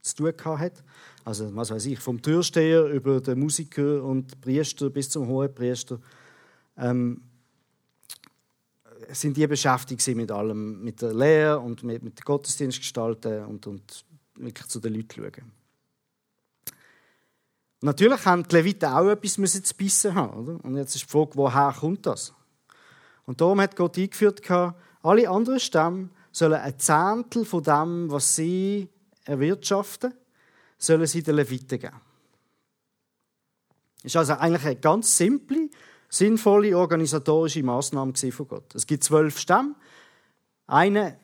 zu 0.00 0.16
tun 0.16 0.58
hat. 0.58 0.82
Also, 1.26 1.54
was 1.54 1.70
weiß 1.70 1.84
ich, 1.84 1.98
vom 1.98 2.22
Türsteher 2.22 2.86
über 2.86 3.20
den 3.20 3.38
Musiker 3.38 4.02
und 4.02 4.40
Priester 4.40 4.88
bis 4.88 5.10
zum 5.10 5.28
Hohenpriester. 5.28 6.00
Ähm, 6.78 7.20
sind 9.10 9.36
die 9.36 9.46
beschäftigt 9.46 10.08
mit 10.16 10.30
allem, 10.30 10.82
mit 10.82 11.02
der 11.02 11.12
Lehre 11.12 11.60
und 11.60 11.82
mit, 11.82 12.02
mit 12.02 12.24
Gottesdienst 12.24 12.78
gestalten 12.78 13.44
und, 13.44 13.66
und 13.66 14.06
wirklich 14.36 14.68
zu 14.68 14.80
den 14.80 14.94
Leuten 14.94 15.12
schauen. 15.14 15.61
Natürlich 17.84 18.24
haben 18.24 18.46
die 18.46 18.54
Leviten 18.54 18.88
auch 18.88 19.10
etwas 19.10 19.38
müssen 19.38 19.64
zu 19.64 19.74
bissen 19.74 20.14
haben. 20.14 20.56
Und 20.58 20.76
jetzt 20.76 20.94
ist 20.94 21.04
die 21.04 21.10
Frage, 21.10 21.32
woher 21.34 21.74
kommt 21.78 22.06
das? 22.06 22.32
Und 23.26 23.40
darum 23.40 23.60
hat 23.60 23.74
Gott 23.74 23.98
eingeführt, 23.98 24.40
alle 25.02 25.28
anderen 25.28 25.58
Stämme 25.58 26.08
sollen 26.30 26.60
ein 26.60 26.78
Zehntel 26.78 27.44
von 27.44 27.62
dem, 27.62 28.10
was 28.10 28.36
sie 28.36 28.88
erwirtschaften, 29.24 30.14
sollen 30.78 31.06
sie 31.06 31.24
den 31.24 31.36
Leviten 31.36 31.80
geben. 31.80 32.00
Das 33.96 34.04
ist 34.04 34.16
also 34.16 34.34
eigentlich 34.34 34.64
eine 34.64 34.76
ganz 34.76 35.16
simple 35.16 35.68
sinnvolle 36.08 36.76
organisatorische 36.76 37.62
Maßnahme 37.62 38.12
von 38.14 38.48
Gott. 38.48 38.74
Es 38.74 38.86
gibt 38.86 39.02
zwölf 39.02 39.38
Stämme. 39.38 39.74
Eine 40.66 41.18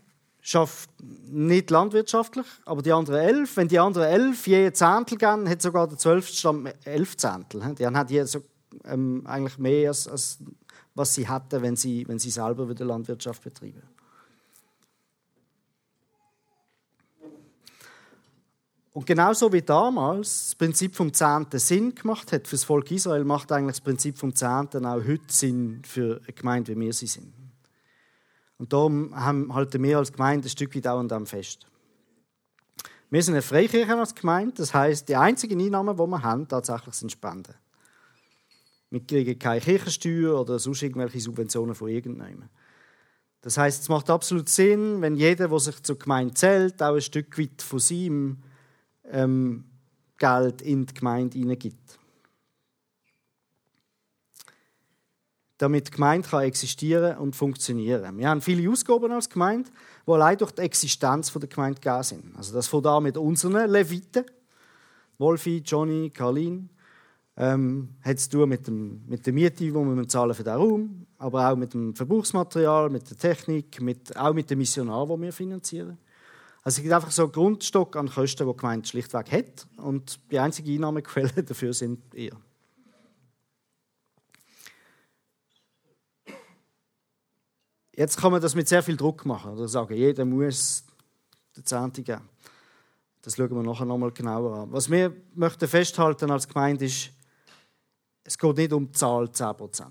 schafft 0.49 0.89
nicht 1.31 1.71
landwirtschaftlich, 1.71 2.47
aber 2.65 2.81
die 2.81 2.93
anderen 2.93 3.21
elf. 3.21 3.57
Wenn 3.59 3.69
die 3.69 3.79
anderen 3.79 4.09
elf 4.09 4.47
je 4.47 4.73
Zehntel 4.73 5.19
geben, 5.19 5.47
hat 5.47 5.61
sogar 5.61 5.87
der 5.87 5.99
zwölfte 5.99 6.35
Stamm 6.35 6.69
elf 6.85 7.19
Zehntel. 7.19 7.75
Die 7.75 7.85
haben 7.85 8.09
hier 8.09 8.27
so, 8.27 8.43
ähm, 8.85 9.25
eigentlich 9.27 9.59
mehr 9.59 9.91
als, 9.91 10.09
als 10.09 10.39
was 10.95 11.15
sie 11.15 11.29
hätten, 11.29 11.61
wenn 11.61 11.77
sie, 11.77 12.09
wenn 12.09 12.19
sie 12.19 12.31
selber 12.31 12.67
wieder 12.67 12.87
Landwirtschaft 12.87 13.45
betreiben. 13.45 13.83
Und 18.95 19.05
genauso 19.05 19.53
wie 19.53 19.63
damals 19.63 20.47
das 20.47 20.55
Prinzip 20.55 20.97
vom 20.97 21.13
Zehnten 21.13 21.59
Sinn 21.59 21.95
gemacht 21.95 22.33
hat 22.33 22.49
für 22.49 22.57
das 22.57 22.65
Volk 22.65 22.91
Israel, 22.91 23.23
macht 23.25 23.53
eigentlich 23.53 23.77
das 23.77 23.83
Prinzip 23.83 24.17
vom 24.17 24.35
Zehnten 24.35 24.87
auch 24.87 25.05
heute 25.05 25.23
Sinn 25.29 25.83
für 25.85 26.23
eine 26.25 26.33
Gemeinde, 26.33 26.75
wie 26.75 26.81
wir 26.81 26.93
sie 26.95 27.07
sind. 27.07 27.38
Und 28.59 28.73
darum 28.73 29.14
halten 29.14 29.83
wir 29.83 29.99
als 29.99 30.12
Gemeinde 30.12 30.49
ein 30.49 30.51
Stück 30.51 30.75
weit 30.75 30.87
auch 30.87 30.99
an 30.99 31.09
dem 31.09 31.27
fest. 31.27 31.66
Wir 33.11 33.23
sind 33.23 33.35
eine 33.35 33.42
Freikirche 33.42 33.97
als 33.97 34.14
Gemeinde, 34.14 34.55
das 34.57 34.75
heißt, 34.75 35.09
die 35.09 35.16
einzigen 35.16 35.61
Einnahmen, 35.61 35.97
die 35.97 36.03
wir 36.03 36.23
haben, 36.23 36.47
tatsächlich 36.47 36.94
sind 36.94 37.12
Spenden. 37.12 37.55
Wir 38.90 39.05
kriegen 39.05 39.38
keine 39.38 39.61
Kirchensteuer 39.61 40.40
oder 40.40 40.59
sonst 40.59 40.83
irgendwelche 40.83 41.21
Subventionen 41.21 41.75
von 41.75 41.88
irgendjemandem. 41.88 42.49
Das 43.40 43.57
heißt, 43.57 43.83
es 43.83 43.88
macht 43.88 44.11
absolut 44.11 44.49
Sinn, 44.49 45.01
wenn 45.01 45.14
jeder, 45.14 45.49
der 45.49 45.59
sich 45.61 45.83
zur 45.83 45.99
Gemeinde 45.99 46.35
zählt, 46.35 46.83
auch 46.83 46.94
ein 46.94 47.01
Stück 47.01 47.38
weit 47.38 47.62
von 47.62 47.79
seinem 47.79 48.38
ähm, 49.05 49.64
Geld 50.18 50.62
in 50.62 50.85
die 50.87 50.94
Gemeinde 50.94 51.38
hineingibt. 51.38 51.99
Damit 55.59 55.88
die 55.88 55.90
Gemeinde 55.90 56.29
kann 56.29 56.44
existieren 56.44 57.18
und 57.18 57.35
funktionieren. 57.35 58.16
Wir 58.16 58.29
haben 58.29 58.40
viele 58.40 58.71
Ausgaben 58.71 59.11
als 59.11 59.29
Gemeinde, 59.29 59.68
die 60.07 60.12
allein 60.12 60.38
durch 60.38 60.53
die 60.53 60.62
Existenz 60.62 61.33
der 61.33 61.49
Gemeinde 61.49 61.81
gegeben 61.81 62.03
sind. 62.05 62.37
Also 62.37 62.55
das 62.55 62.68
von 62.68 62.83
da 62.83 63.01
mit 63.01 63.16
unseren 63.16 63.68
Leviten, 63.71 64.25
Wolfi, 65.18 65.62
Johnny, 65.64 66.11
Karlin, 66.11 66.71
ähm, 67.37 67.90
hat 68.03 68.18
zu 68.18 68.31
tun 68.31 68.49
mit, 68.49 68.66
dem, 68.66 69.03
mit 69.07 69.27
der 69.27 69.33
Miete, 69.33 69.64
die 69.64 69.73
wir 69.73 70.09
zahlen 70.09 70.35
für 70.35 70.44
den 70.44 70.55
Raum, 70.55 71.07
aber 71.18 71.51
auch 71.51 71.57
mit 71.57 71.75
dem 71.75 71.94
Verbrauchsmaterial, 71.94 72.90
mit 72.90 73.09
der 73.11 73.16
Technik, 73.16 73.81
mit, 73.81 74.16
auch 74.16 74.35
mit 74.35 74.51
dem 74.51 74.59
Missionar, 74.59 75.07
den 75.07 75.23
wir 75.23 75.33
finanzieren. 75.33 75.99
Also 76.62 76.79
es 76.79 76.83
gibt 76.83 76.92
einfach 76.92 77.11
so 77.11 77.23
einen 77.23 77.33
Grundstock 77.33 77.97
an 77.97 78.09
Kosten, 78.09 78.47
die 78.47 78.53
die 78.53 78.57
Gemeinde 78.57 78.87
schlichtweg 78.87 79.33
hat. 79.33 79.66
Und 79.77 80.21
die 80.31 80.38
einzige 80.38 80.73
Einnahmequelle 80.73 81.42
dafür 81.44 81.73
sind 81.73 82.01
ihr. 82.14 82.33
Jetzt 87.99 88.17
kann 88.17 88.31
man 88.31 88.41
das 88.41 88.55
mit 88.55 88.69
sehr 88.69 88.81
viel 88.85 88.97
Druck 88.97 89.27
machen. 89.27 89.55
Oder 89.55 89.67
sagen, 89.67 89.93
jeder 89.95 90.25
muss 90.25 90.85
den 91.57 91.65
Zehnte 91.65 92.01
geben. 92.05 92.29
Das 93.23 93.35
schauen 93.35 93.51
wir 93.51 93.63
nachher 93.65 93.85
nochmal 93.85 94.13
genauer 94.13 94.57
an. 94.57 94.73
Was 94.73 94.89
wir 94.89 95.13
möchten 95.35 95.67
festhalten 95.67 96.31
als 96.31 96.47
Gemeinde 96.47 96.85
ist, 96.85 97.11
es 98.23 98.39
geht 98.39 98.57
nicht 98.57 98.73
um 98.73 98.87
die 98.87 98.93
Zahl 98.93 99.25
10% 99.25 99.85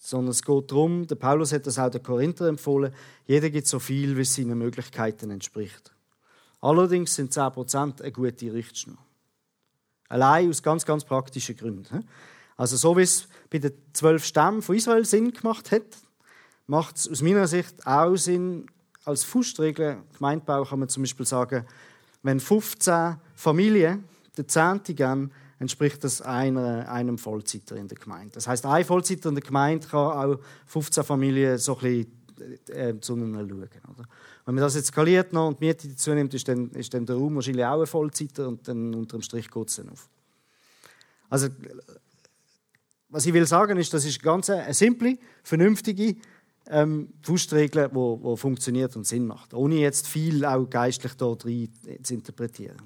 sondern 0.00 0.30
es 0.30 0.42
geht 0.42 0.70
darum, 0.70 1.08
der 1.08 1.16
Paulus 1.16 1.52
hat 1.52 1.66
das 1.66 1.76
auch 1.76 1.90
den 1.90 2.02
Korinther 2.02 2.46
empfohlen, 2.46 2.94
jeder 3.26 3.50
gibt 3.50 3.66
so 3.66 3.80
viel, 3.80 4.16
wie 4.16 4.22
es 4.22 4.32
seinen 4.32 4.56
Möglichkeiten 4.56 5.32
entspricht. 5.32 5.92
Allerdings 6.60 7.16
sind 7.16 7.32
10% 7.32 8.00
eine 8.00 8.12
gute 8.12 8.52
Richtschnur. 8.52 8.96
Allein 10.08 10.48
aus 10.48 10.62
ganz, 10.62 10.86
ganz 10.86 11.04
praktischen 11.04 11.56
Gründen. 11.56 12.08
Also 12.56 12.76
so 12.76 12.96
wie 12.96 13.02
es 13.02 13.26
bei 13.50 13.58
den 13.58 13.72
zwölf 13.92 14.24
Stämmen 14.24 14.62
von 14.62 14.76
Israel 14.76 15.04
Sinn 15.04 15.32
gemacht 15.32 15.72
hat, 15.72 15.82
macht 16.68 16.96
es 16.96 17.10
aus 17.10 17.22
meiner 17.22 17.48
Sicht 17.48 17.84
auch 17.86 18.14
Sinn, 18.16 18.66
als 19.04 19.24
Faustregel, 19.24 20.02
Gemeindebau 20.16 20.64
kann 20.64 20.80
man 20.80 20.88
zum 20.88 21.02
Beispiel 21.02 21.26
sagen, 21.26 21.64
wenn 22.22 22.38
15 22.38 23.16
Familien 23.34 24.04
den 24.36 24.48
Zehnte 24.48 24.92
geben, 24.94 25.32
entspricht 25.58 26.04
das 26.04 26.20
einer, 26.20 26.88
einem 26.90 27.16
Vollzeiter 27.16 27.76
in 27.76 27.88
der 27.88 27.98
Gemeinde. 27.98 28.34
Das 28.34 28.46
heißt, 28.46 28.66
ein 28.66 28.84
Vollzeiter 28.84 29.30
in 29.30 29.34
der 29.34 29.44
Gemeinde 29.44 29.86
kann 29.88 29.98
auch 29.98 30.38
15 30.66 31.04
Familien 31.04 31.58
so 31.58 31.78
ein 31.78 31.80
bisschen 31.80 32.68
äh, 32.68 33.00
zueinander 33.00 33.48
schauen. 33.48 33.94
Oder? 33.96 34.08
Wenn 34.44 34.54
man 34.54 34.62
das 34.62 34.74
jetzt 34.74 34.88
skaliert 34.88 35.32
noch 35.32 35.48
und 35.48 35.60
die 35.60 35.66
Miete 35.66 35.88
dazu 35.88 36.12
nimmt, 36.12 36.34
ist 36.34 36.46
dann, 36.46 36.70
ist 36.72 36.92
dann 36.92 37.06
der 37.06 37.16
Raum 37.16 37.34
wahrscheinlich 37.34 37.64
auch 37.64 37.80
ein 37.80 37.86
Vollzeiter 37.86 38.46
und 38.46 38.68
dann 38.68 38.94
unter 38.94 39.16
dem 39.16 39.22
Strich 39.22 39.50
geht 39.50 39.68
es 39.68 39.76
dann 39.76 39.88
auf. 39.88 40.08
Also, 41.30 41.48
was 43.08 43.24
ich 43.24 43.32
will 43.32 43.46
sagen 43.46 43.78
ist, 43.78 43.92
das 43.94 44.04
ist 44.04 44.22
ganz 44.22 44.50
eine 44.50 44.74
simple, 44.74 45.18
vernünftige 45.42 46.16
ähm, 46.70 47.14
Faustregel, 47.22 47.88
wo, 47.92 48.18
wo 48.22 48.36
funktioniert 48.36 48.94
und 48.96 49.06
Sinn 49.06 49.26
macht, 49.26 49.54
ohne 49.54 49.76
jetzt 49.76 50.06
viel 50.06 50.44
auch 50.44 50.68
geistlich 50.68 51.14
dort 51.14 51.46
rein 51.46 51.68
zu 52.02 52.14
interpretieren. 52.14 52.76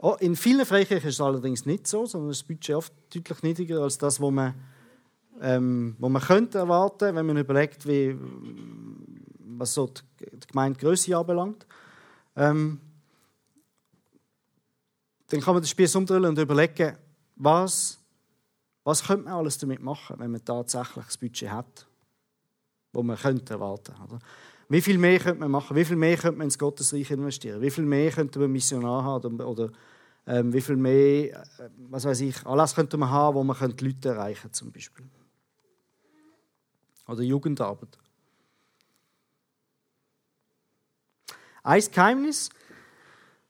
Oh, 0.00 0.16
in 0.20 0.36
vielen 0.36 0.66
Freikirchen 0.66 1.08
ist 1.08 1.14
es 1.14 1.20
allerdings 1.20 1.64
nicht 1.64 1.86
so, 1.86 2.04
sondern 2.04 2.28
das 2.28 2.42
Budget 2.42 2.76
oft 2.76 2.92
deutlich 3.08 3.42
niedriger 3.42 3.80
als 3.80 3.96
das, 3.96 4.20
was 4.20 4.30
man, 4.30 4.54
ähm, 5.40 5.96
was 5.98 6.10
man 6.10 6.22
könnte 6.22 6.58
erwarten, 6.58 7.14
wenn 7.14 7.24
man 7.24 7.38
überlegt, 7.38 7.86
wie, 7.88 8.14
was 9.38 9.72
so 9.72 9.86
die, 9.86 10.02
die 10.30 10.46
Gemeindegröße 10.48 11.16
anbelangt. 11.16 11.66
Ähm, 12.36 12.80
dann 15.28 15.40
kann 15.40 15.54
man 15.54 15.62
das 15.62 15.70
Spiel 15.70 15.88
umdrehen 15.96 16.26
und 16.26 16.38
überlegen, 16.38 16.98
was, 17.36 17.98
was 18.84 19.02
könnte 19.04 19.24
man 19.24 19.34
alles 19.34 19.58
damit 19.58 19.82
machen, 19.82 20.16
wenn 20.18 20.30
man 20.30 20.44
tatsächlich 20.44 21.04
das 21.04 21.16
Budget 21.16 21.50
hat, 21.50 21.86
das 22.92 23.02
man 23.02 23.16
könnte 23.16 23.54
erwarten 23.54 23.94
könnte. 23.94 24.18
Wie 24.68 24.80
viel 24.80 24.98
mehr 24.98 25.18
könnte 25.18 25.40
man 25.40 25.50
machen? 25.50 25.76
Wie 25.76 25.84
viel 25.84 25.96
mehr 25.96 26.16
könnte 26.16 26.38
man 26.38 26.46
ins 26.46 26.58
Gottesreich 26.58 27.10
investieren? 27.10 27.60
Wie 27.60 27.70
viel 27.70 27.84
mehr 27.84 28.10
könnte 28.10 28.38
man 28.38 28.52
Missionar 28.52 29.02
haben 29.02 29.40
oder 29.40 29.70
ähm, 30.26 30.52
wie 30.52 30.60
viel 30.60 30.76
mehr, 30.76 31.42
äh, 31.58 31.70
was 31.90 32.04
weiß 32.04 32.20
ich, 32.20 32.46
alles 32.46 32.74
könnte 32.74 32.96
man 32.96 33.10
haben, 33.10 33.34
wo 33.34 33.44
man 33.44 33.76
die 33.76 33.84
Leute 33.84 34.10
erreichen 34.10 34.42
könnte, 34.42 34.58
zum 34.58 34.72
Beispiel. 34.72 35.06
Oder 37.06 37.22
Jugendarbeit. 37.22 37.98
Ein 41.62 41.82
Geheimnis, 41.92 42.50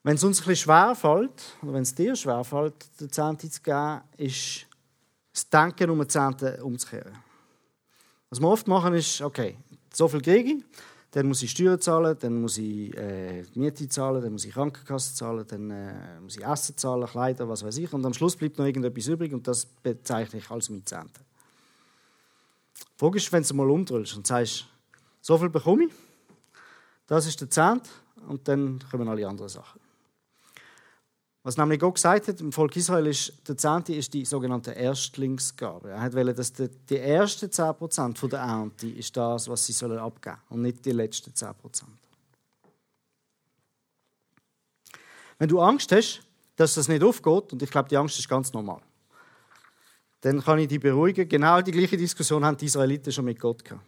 wenn 0.03 0.17
es 0.17 0.25
uns 0.25 0.41
ein 0.41 0.47
bisschen 0.47 0.65
schwer 0.65 0.95
fällt, 0.95 1.57
oder 1.63 1.73
wenn 1.75 1.83
es 1.83 1.95
dir 1.95 2.15
schwer 2.17 2.43
fällt, 2.45 3.01
den 3.01 3.11
Zehnte 3.11 3.49
zu 3.49 3.63
geben, 3.63 4.03
ist 4.17 4.67
das 5.35 5.51
Denken 5.51 5.91
um 5.91 5.99
den 5.99 6.09
Zehnten 6.09 6.63
umzukehren. 6.63 7.19
Was 8.31 8.41
wir 8.41 8.49
oft 8.49 8.69
machen, 8.69 8.95
ist, 8.95 9.21
okay, 9.21 9.59
so 9.93 10.09
viel 10.09 10.23
kriege 10.23 10.53
ich, 10.55 10.65
dann 11.11 11.29
muss 11.29 11.43
ich 11.43 11.51
Steuern 11.51 11.81
zahlen, 11.81 12.17
dann 12.19 12.41
muss 12.41 12.59
ich 12.59 12.97
äh, 12.97 13.45
Miete 13.55 13.89
zahlen, 13.89 14.23
dann 14.23 14.33
muss 14.33 14.45
ich 14.45 14.53
Krankenkasse 14.53 15.15
zahlen, 15.15 15.45
dann 15.47 15.71
äh, 15.71 16.21
muss 16.21 16.37
ich 16.37 16.45
Essen 16.45 16.77
zahlen, 16.77 17.07
Kleider, 17.07 17.49
was 17.49 17.65
weiß 17.65 17.77
ich. 17.79 17.93
Und 17.93 18.05
am 18.07 18.15
Schluss 18.15 18.37
bleibt 18.37 18.59
noch 18.59 18.65
irgendetwas 18.65 19.07
übrig 19.07 19.33
und 19.33 19.47
das 19.47 19.67
bezeichne 19.67 20.39
ich 20.39 20.51
als 20.51 20.71
mein 20.71 20.87
Zehnte. 20.87 21.21
Die 22.77 22.99
Frage 22.99 23.19
ist, 23.19 23.33
wenn 23.33 23.43
du 23.43 23.55
mal 23.55 23.71
umdrehst 23.71 24.17
und 24.17 24.27
sagst, 24.27 24.67
so 25.21 25.39
viel 25.39 25.51
bekomme 25.51 25.85
ich, 25.85 25.93
das 27.07 27.27
ist 27.27 27.41
der 27.41 27.51
Zehnt 27.51 27.89
und 28.29 28.47
dann 28.49 28.81
kommen 28.91 29.09
alle 29.09 29.29
anderen 29.29 29.49
Sachen. 29.49 29.84
Was 31.47 31.59
nämlich 31.59 31.79
Gott 31.79 31.97
gesagt 31.97 32.27
hat, 32.27 32.41
im 32.41 32.53
Volk 32.53 32.75
Israel 32.75 33.07
ist, 33.07 33.35
der 33.47 33.59
Zehnte 33.59 33.95
ist 33.95 34.15
die 34.15 34.25
sogenannte 34.25 34.71
Erstlingsgabe. 34.71 35.91
Er 35.91 36.11
wollte, 36.15 36.33
dass 36.33 36.55
die, 36.55 36.71
die 36.89 36.97
ersten 36.97 37.51
10% 37.51 38.17
von 38.17 38.31
der 38.31 38.41
Ernte 38.41 38.89
ist 38.89 39.15
das, 39.15 39.47
was 39.47 39.67
sie 39.67 39.75
sollen 39.75 39.99
abgeben 39.99 40.39
und 40.49 40.63
nicht 40.63 40.83
die 40.87 40.93
letzten 40.93 41.33
10%. 41.33 41.55
Wenn 45.39 45.49
du 45.49 45.61
Angst 45.61 45.93
hast, 45.93 46.23
dass 46.57 46.75
das 46.75 46.89
nicht 46.89 47.05
aufgeht, 47.05 47.53
und 47.53 47.63
ich 47.63 47.71
glaube, 47.71 47.91
die 47.91 47.97
Angst 47.99 48.19
ist 48.19 48.29
ganz 48.29 48.51
normal, 48.55 48.81
dann 50.23 50.43
kann 50.43 50.59
ich 50.61 50.69
dich 50.69 50.81
beruhigen. 50.81 51.29
Genau 51.29 51.61
die 51.61 51.73
gleiche 51.73 51.99
Diskussion 51.99 52.43
haben 52.43 52.57
die 52.57 52.65
Israeliten 52.65 53.13
schon 53.13 53.27
mit 53.27 53.39
Gott 53.39 53.63
gehabt. 53.63 53.85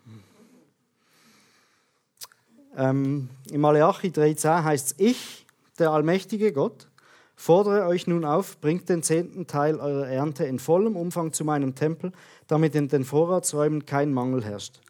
Ähm, 2.76 3.30
Im 3.50 3.60
Malachi 3.62 4.08
3,10 4.08 4.62
heißt 4.62 4.86
es: 4.88 4.94
Ich, 4.98 5.46
der 5.78 5.90
allmächtige 5.90 6.52
Gott, 6.52 6.86
Fordere 7.36 7.86
euch 7.86 8.06
nun 8.06 8.24
auf, 8.24 8.58
bringt 8.60 8.88
den 8.88 9.02
zehnten 9.02 9.46
Teil 9.46 9.78
eurer 9.78 10.08
Ernte 10.08 10.44
in 10.44 10.58
vollem 10.58 10.96
Umfang 10.96 11.34
zu 11.34 11.44
meinem 11.44 11.74
Tempel, 11.74 12.12
damit 12.46 12.74
in 12.74 12.88
den 12.88 13.04
Vorratsräumen 13.04 13.84
kein 13.84 14.12
Mangel 14.12 14.42
herrscht. 14.42 14.80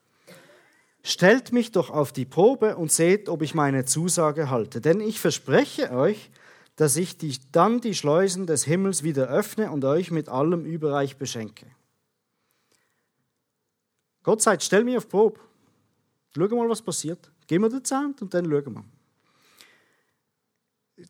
Stellt 1.02 1.52
mich 1.52 1.72
doch 1.72 1.90
auf 1.90 2.12
die 2.12 2.24
Probe 2.24 2.76
und 2.76 2.92
seht, 2.92 3.28
ob 3.28 3.42
ich 3.42 3.54
meine 3.54 3.84
Zusage 3.84 4.48
halte. 4.48 4.80
Denn 4.80 5.00
ich 5.00 5.20
verspreche 5.20 5.90
euch, 5.90 6.30
dass 6.76 6.96
ich 6.96 7.16
die, 7.16 7.36
dann 7.52 7.80
die 7.80 7.94
Schleusen 7.94 8.46
des 8.46 8.64
Himmels 8.64 9.02
wieder 9.02 9.28
öffne 9.28 9.70
und 9.70 9.84
euch 9.84 10.10
mit 10.10 10.28
allem 10.28 10.64
überreich 10.64 11.16
beschenke. 11.16 11.66
Gott 14.22 14.42
sagt, 14.42 14.62
stell 14.62 14.84
mich 14.84 14.96
auf 14.96 15.08
Probe. 15.08 15.40
Schau 16.34 16.48
mal, 16.48 16.68
was 16.68 16.82
passiert. 16.82 17.30
Gib 17.46 17.60
mir 17.60 17.70
den 17.70 17.84
Zahn 17.84 18.14
und 18.20 18.34
dann 18.34 18.44
schauen 18.44 18.74
wir 18.74 18.84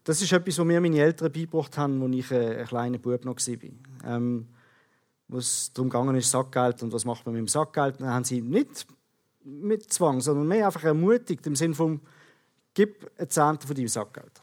das 0.04 0.20
ist 0.20 0.32
etwas, 0.32 0.58
was 0.58 0.66
mir 0.66 0.80
meine 0.80 0.98
Eltern 0.98 1.32
beigebracht 1.32 1.76
haben, 1.78 2.02
als 2.02 2.14
ich 2.14 2.32
ein 2.32 2.66
kleiner 2.66 2.98
Bub 2.98 3.24
noch 3.24 3.36
war. 3.36 4.14
Ähm, 4.16 4.48
wo 5.28 5.38
es 5.38 5.72
darum 5.72 6.14
ist, 6.14 6.30
Sackgeld 6.30 6.82
und 6.82 6.92
was 6.92 7.04
macht 7.04 7.26
man 7.26 7.34
mit 7.34 7.40
dem 7.40 7.48
Sackgeld, 7.48 8.00
dann 8.00 8.10
haben 8.10 8.24
sie 8.24 8.40
nicht 8.40 8.86
mit 9.44 9.92
Zwang, 9.92 10.20
sondern 10.20 10.46
mehr 10.46 10.66
einfach 10.66 10.84
ermutigt, 10.84 11.46
im 11.46 11.56
Sinne 11.56 11.74
von, 11.74 12.00
gib 12.74 13.10
ein 13.18 13.28
Zehntel 13.28 13.66
von 13.66 13.76
deinem 13.76 13.88
Sackgeld. 13.88 14.42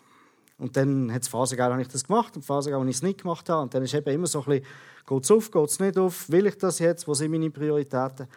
Und 0.58 0.78
dann 0.78 1.12
hat 1.12 1.24
es 1.24 1.28
Phasen 1.28 1.58
gegeben, 1.58 1.74
habe 1.74 1.82
ich 1.82 1.88
das 1.88 2.06
gemacht 2.06 2.36
und 2.36 2.44
Phasen 2.44 2.72
gegeben, 2.72 2.86
wo 2.86 2.90
ich 2.90 2.96
es 2.96 3.04
nicht 3.04 3.22
gemacht 3.22 3.50
habe. 3.50 3.64
Und 3.64 3.74
dann 3.74 3.84
ist 3.84 3.94
eben 3.94 4.10
immer 4.14 4.28
so 4.28 4.40
ein 4.40 4.46
bisschen, 4.46 4.66
geht 5.08 5.24
es 5.24 5.32
auf, 5.32 5.52
geht 5.52 5.70
es 5.70 5.80
nicht 5.80 5.98
auf, 5.98 6.30
will 6.30 6.46
ich 6.46 6.58
das 6.58 6.80
jetzt, 6.80 7.08
wo 7.08 7.14
sind 7.14 7.32
meine 7.32 7.50
Prioritäten? 7.50 8.28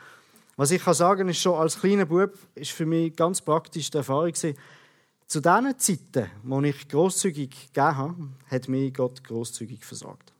Was 0.56 0.70
ich 0.70 0.82
kann 0.82 0.94
sagen, 0.94 1.28
ist 1.28 1.38
schon, 1.38 1.54
als 1.54 1.78
kleiner 1.78 2.06
Bub 2.06 2.32
ist 2.54 2.72
für 2.72 2.86
mich 2.86 3.14
ganz 3.14 3.40
praktisch 3.40 3.90
die 3.90 3.98
Erfahrung 3.98 4.32
gewesen, 4.32 4.56
zu 5.26 5.40
diesen 5.40 5.78
Zeiten, 5.78 6.30
wo 6.42 6.60
ich 6.62 6.88
grosszügig 6.88 7.72
gegeben 7.72 7.96
habe, 7.96 8.28
hat 8.46 8.68
mich 8.68 8.94
Gott 8.94 9.24
grosszügig 9.24 9.84
versorgt. 9.84 10.32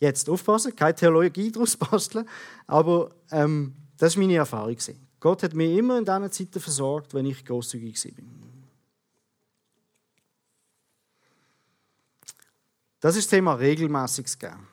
Jetzt 0.00 0.30
aufpassen, 0.30 0.74
keine 0.74 0.94
Theologie 0.94 1.50
daraus 1.50 1.76
basteln, 1.76 2.28
aber 2.66 3.10
ähm, 3.30 3.74
das 3.96 4.16
war 4.16 4.22
meine 4.22 4.36
Erfahrung. 4.36 4.76
Gott 5.20 5.42
hat 5.42 5.54
mich 5.54 5.76
immer 5.76 5.98
in 5.98 6.04
diesen 6.04 6.32
Zeiten 6.32 6.60
versorgt, 6.60 7.12
wenn 7.12 7.26
ich 7.26 7.44
grosszügig 7.44 8.02
war. 8.04 8.24
Das 13.00 13.16
ist 13.16 13.26
das 13.26 13.30
Thema 13.30 13.54
regelmäßiges 13.54 14.38
Geben. 14.38 14.68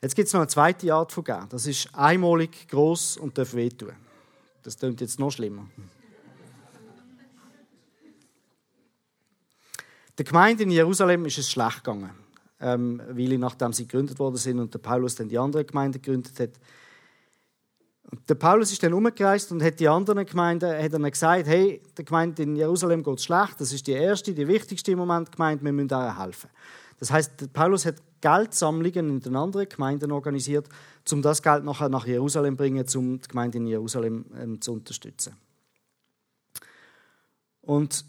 Jetzt 0.00 0.14
gibt 0.14 0.28
es 0.28 0.32
noch 0.32 0.40
eine 0.40 0.48
zweite 0.48 0.94
Art 0.94 1.12
von 1.12 1.24
Geben. 1.24 1.46
Das 1.50 1.66
ist 1.66 1.94
einmalig, 1.94 2.68
groß 2.68 3.18
und 3.18 3.36
darf 3.36 3.52
wehtun. 3.54 3.92
Das 4.62 4.78
klingt 4.78 5.00
jetzt 5.00 5.18
noch 5.18 5.30
schlimmer. 5.30 5.66
Der 10.20 10.26
Gemeinde 10.26 10.64
in 10.64 10.70
Jerusalem 10.70 11.24
ist 11.24 11.38
es 11.38 11.50
schlecht 11.50 11.82
gegangen, 11.82 12.10
ähm, 12.60 13.00
weil 13.08 13.38
nachdem 13.38 13.72
sie 13.72 13.86
gegründet 13.86 14.18
worden 14.18 14.36
sind 14.36 14.58
und 14.58 14.74
der 14.74 14.78
Paulus 14.78 15.14
dann 15.14 15.30
die 15.30 15.38
andere 15.38 15.64
Gemeinde 15.64 15.98
gegründet 15.98 16.38
hat. 16.38 16.50
Und 18.10 18.28
der 18.28 18.34
Paulus 18.34 18.70
ist 18.70 18.82
dann 18.82 18.92
umgereist 18.92 19.50
und 19.50 19.62
hat 19.62 19.80
die 19.80 19.88
anderen 19.88 20.26
Gemeinden 20.26 20.70
hat 20.70 20.92
dann 20.92 21.10
gesagt, 21.10 21.46
hey, 21.46 21.80
der 21.96 22.04
Gemeinde 22.04 22.42
in 22.42 22.54
Jerusalem 22.54 23.02
geht 23.02 23.22
schlecht, 23.22 23.62
das 23.62 23.72
ist 23.72 23.86
die 23.86 23.92
erste, 23.92 24.34
die 24.34 24.46
wichtigste 24.46 24.92
im 24.92 24.98
Moment 24.98 25.32
Gemeinde, 25.32 25.64
wir 25.64 25.72
müssen 25.72 25.90
ihr 25.90 26.18
helfen. 26.18 26.50
Das 26.98 27.10
heißt, 27.10 27.54
Paulus 27.54 27.86
hat 27.86 27.94
Geldsammlungen 28.20 29.08
in 29.08 29.20
den 29.20 29.36
anderen 29.36 29.70
Gemeinden 29.70 30.12
organisiert, 30.12 30.68
um 31.10 31.22
das 31.22 31.40
Geld 31.40 31.64
nachher 31.64 31.88
nach 31.88 32.06
Jerusalem 32.06 32.56
zu 32.56 32.58
bringen, 32.58 32.84
um 32.94 33.22
die 33.22 33.26
Gemeinde 33.26 33.56
in 33.56 33.66
Jerusalem 33.66 34.26
ähm, 34.38 34.60
zu 34.60 34.74
unterstützen. 34.74 35.34
Und 37.62 38.04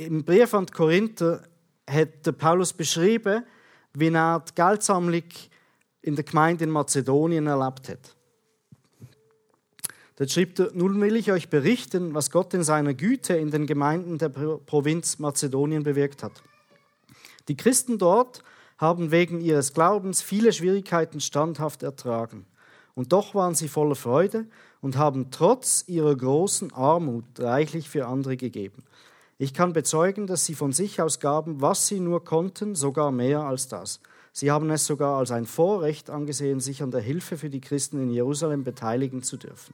im 0.00 0.24
Brief 0.24 0.54
an 0.54 0.66
die 0.66 0.72
Korinther 0.72 1.42
hat 1.88 2.38
Paulus 2.38 2.72
beschrieben, 2.72 3.44
wie 3.92 4.08
er 4.08 4.40
die 4.40 4.54
Geldsammlung 4.54 5.24
in 6.02 6.16
der 6.16 6.24
Gemeinde 6.24 6.64
in 6.64 6.70
Mazedonien 6.70 7.46
erlebt 7.46 7.88
hat. 7.88 8.16
Dort 10.16 10.30
schreibt 10.30 10.58
er, 10.58 10.70
nun 10.72 11.00
will 11.00 11.16
ich 11.16 11.32
euch 11.32 11.48
berichten, 11.48 12.14
was 12.14 12.30
Gott 12.30 12.54
in 12.54 12.62
seiner 12.62 12.94
Güte 12.94 13.34
in 13.34 13.50
den 13.50 13.66
Gemeinden 13.66 14.18
der 14.18 14.28
Provinz 14.28 15.18
Mazedonien 15.18 15.82
bewirkt 15.82 16.22
hat. 16.22 16.42
Die 17.48 17.56
Christen 17.56 17.98
dort 17.98 18.42
haben 18.78 19.10
wegen 19.10 19.40
ihres 19.40 19.74
Glaubens 19.74 20.22
viele 20.22 20.52
Schwierigkeiten 20.52 21.20
standhaft 21.20 21.82
ertragen. 21.82 22.46
Und 22.94 23.12
doch 23.12 23.34
waren 23.34 23.54
sie 23.54 23.68
voller 23.68 23.94
Freude 23.94 24.46
und 24.80 24.96
haben 24.96 25.30
trotz 25.30 25.84
ihrer 25.86 26.14
großen 26.14 26.72
Armut 26.72 27.24
reichlich 27.38 27.88
für 27.88 28.06
andere 28.06 28.36
gegeben. 28.36 28.82
Ich 29.42 29.54
kann 29.54 29.72
bezeugen, 29.72 30.26
dass 30.26 30.44
sie 30.44 30.54
von 30.54 30.74
sich 30.74 31.00
aus 31.00 31.18
gaben, 31.18 31.62
was 31.62 31.86
sie 31.86 31.98
nur 31.98 32.22
konnten, 32.26 32.74
sogar 32.74 33.10
mehr 33.10 33.40
als 33.40 33.68
das. 33.68 34.00
Sie 34.32 34.50
haben 34.50 34.68
es 34.68 34.84
sogar 34.84 35.16
als 35.16 35.30
ein 35.30 35.46
Vorrecht 35.46 36.10
angesehen, 36.10 36.60
sich 36.60 36.82
an 36.82 36.90
der 36.90 37.00
Hilfe 37.00 37.38
für 37.38 37.48
die 37.48 37.62
Christen 37.62 38.02
in 38.02 38.10
Jerusalem 38.10 38.64
beteiligen 38.64 39.22
zu 39.22 39.38
dürfen. 39.38 39.72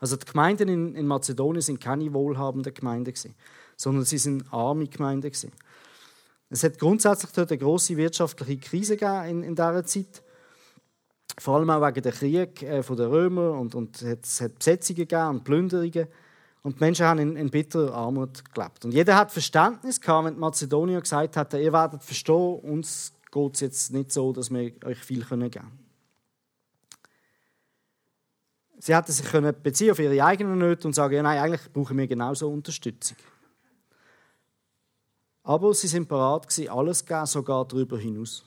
Also 0.00 0.16
die 0.16 0.24
Gemeinden 0.24 0.70
in, 0.70 0.94
in 0.94 1.06
Mazedonien 1.06 1.60
sind 1.60 1.82
keine 1.82 2.14
wohlhabende 2.14 2.72
Gemeinde 2.72 3.12
gewesen, 3.12 3.34
sondern 3.76 4.06
sie 4.06 4.16
sind 4.16 4.50
arme 4.54 4.86
Gemeinde 4.86 5.30
gewesen. 5.30 5.52
Es 6.48 6.64
hat 6.64 6.78
grundsätzlich 6.78 7.32
dort 7.32 7.50
eine 7.50 7.58
große 7.58 7.94
wirtschaftliche 7.98 8.56
Krise 8.56 8.96
gegeben 8.96 9.28
in, 9.28 9.42
in 9.42 9.54
dieser 9.54 9.84
Zeit. 9.84 10.22
Vor 11.38 11.56
allem 11.56 11.68
auch 11.68 11.86
wegen 11.86 12.02
der 12.02 12.12
Krieg 12.12 12.62
äh, 12.62 12.80
der 12.80 13.10
Römer 13.10 13.52
und, 13.52 13.74
und 13.74 14.00
es 14.00 14.40
hat 14.40 14.54
Besetzungen 14.54 14.96
gegeben 14.96 15.28
und 15.28 15.44
Plünderungen. 15.44 16.08
Und 16.62 16.76
die 16.76 16.84
Menschen 16.84 17.06
haben 17.06 17.18
in, 17.18 17.36
in 17.36 17.50
bitterer 17.50 17.94
Armut 17.94 18.42
gelebt. 18.54 18.84
Und 18.84 18.92
jeder 18.92 19.16
hat 19.16 19.32
Verständnis 19.32 20.00
gehabt, 20.00 20.26
wenn 20.26 20.34
die 20.34 20.40
Mazedonier 20.40 21.00
gesagt 21.00 21.36
hat, 21.36 21.54
ihr 21.54 21.72
werdet 21.72 22.02
verstehen, 22.02 22.58
uns 22.60 23.12
geht 23.30 23.54
es 23.54 23.60
jetzt 23.60 23.92
nicht 23.92 24.12
so, 24.12 24.32
dass 24.32 24.50
wir 24.50 24.72
euch 24.84 24.98
viel 24.98 25.24
geben 25.24 25.50
können. 25.50 25.88
Sie 28.80 28.94
hätten 28.94 29.10
sich 29.12 29.26
können 29.26 29.54
beziehen 29.60 29.90
auf 29.90 29.98
ihre 29.98 30.24
eigenen 30.24 30.58
Nöte 30.58 30.86
und 30.86 30.94
sagen, 30.94 31.14
ja, 31.14 31.22
nein, 31.22 31.38
eigentlich 31.38 31.72
brauchen 31.72 31.96
wir 31.96 32.06
genauso 32.06 32.48
Unterstützung. 32.48 33.16
Aber 35.42 35.74
sie 35.74 35.88
sind 35.88 36.08
bereit 36.08 36.46
alles 36.68 36.98
zu 36.98 37.04
geben, 37.06 37.26
sogar 37.26 37.66
darüber 37.66 37.98
hinaus. 37.98 38.44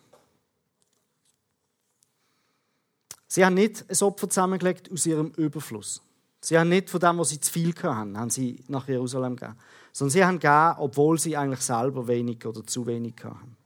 Sie 3.27 3.43
haben 3.45 3.55
nicht 3.55 3.85
ein 3.89 4.07
Opfer 4.07 4.29
zusammengelegt 4.29 4.91
aus 4.91 5.05
ihrem 5.05 5.31
Überfluss. 5.37 6.01
Sie 6.43 6.57
haben 6.57 6.69
nicht 6.69 6.89
von 6.89 6.99
dem, 6.99 7.19
was 7.19 7.29
sie 7.29 7.39
zu 7.39 7.51
viel 7.51 7.73
hatten, 7.75 8.17
haben 8.17 8.29
sie 8.29 8.63
nach 8.67 8.87
Jerusalem 8.87 9.35
gegeben. 9.35 9.57
Sondern 9.93 10.11
sie 10.11 10.25
haben 10.25 10.39
gegeben, 10.39 10.75
obwohl 10.79 11.19
sie 11.19 11.37
eigentlich 11.37 11.61
selber 11.61 12.07
wenig 12.07 12.45
oder 12.45 12.65
zu 12.65 12.85
wenig 12.85 13.15
hatten. 13.23 13.57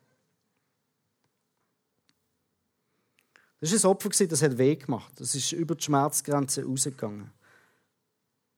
Das 3.62 3.72
war 3.72 3.90
ein 3.90 3.96
Opfer, 3.96 4.28
das 4.28 4.42
hat 4.42 4.58
weh 4.58 4.76
gemacht. 4.76 5.14
Das 5.18 5.34
ist 5.34 5.54
über 5.54 5.76
die 5.76 5.84
Schmerzgrenze 5.84 6.66
rausgegangen. 6.66 7.32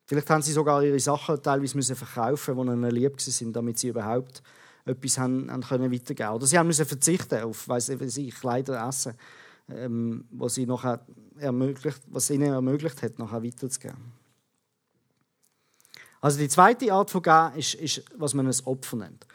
Vielleicht 0.07 0.29
haben 0.29 0.41
sie 0.41 0.53
sogar 0.53 0.83
ihre 0.83 0.99
Sachen 0.99 1.41
teilweise 1.41 1.75
müssen 1.75 1.95
die 1.95 2.61
ihnen 2.71 2.91
lieb 2.91 3.17
waren, 3.17 3.53
damit 3.53 3.77
sie 3.77 3.89
überhaupt 3.89 4.41
etwas 4.85 5.17
haben, 5.17 5.51
haben 5.51 5.61
können 5.63 5.91
weitergeben 5.91 6.29
Oder 6.31 6.47
sie 6.47 6.57
haben 6.57 6.67
müssen 6.67 6.85
verzichten 6.85 7.43
auf 7.43 7.67
weiss 7.67 7.89
ich, 7.89 8.35
Kleider, 8.35 8.87
Essen, 8.87 9.15
ähm, 9.69 10.25
was, 10.31 10.55
sie 10.55 10.65
nachher 10.65 11.05
ermöglicht, 11.37 12.01
was 12.07 12.29
ihnen 12.29 12.53
ermöglicht 12.53 13.01
hat, 13.01 13.19
nachher 13.19 13.43
weiterzugeben. 13.43 14.13
Also 16.21 16.39
die 16.39 16.49
zweite 16.49 16.91
Art 16.91 17.11
von 17.11 17.21
Geben 17.21 17.51
ist, 17.55 17.75
ist, 17.75 18.03
was 18.15 18.33
man 18.33 18.47
ein 18.47 18.55
Opfer 18.65 18.97
nennt. 18.97 19.25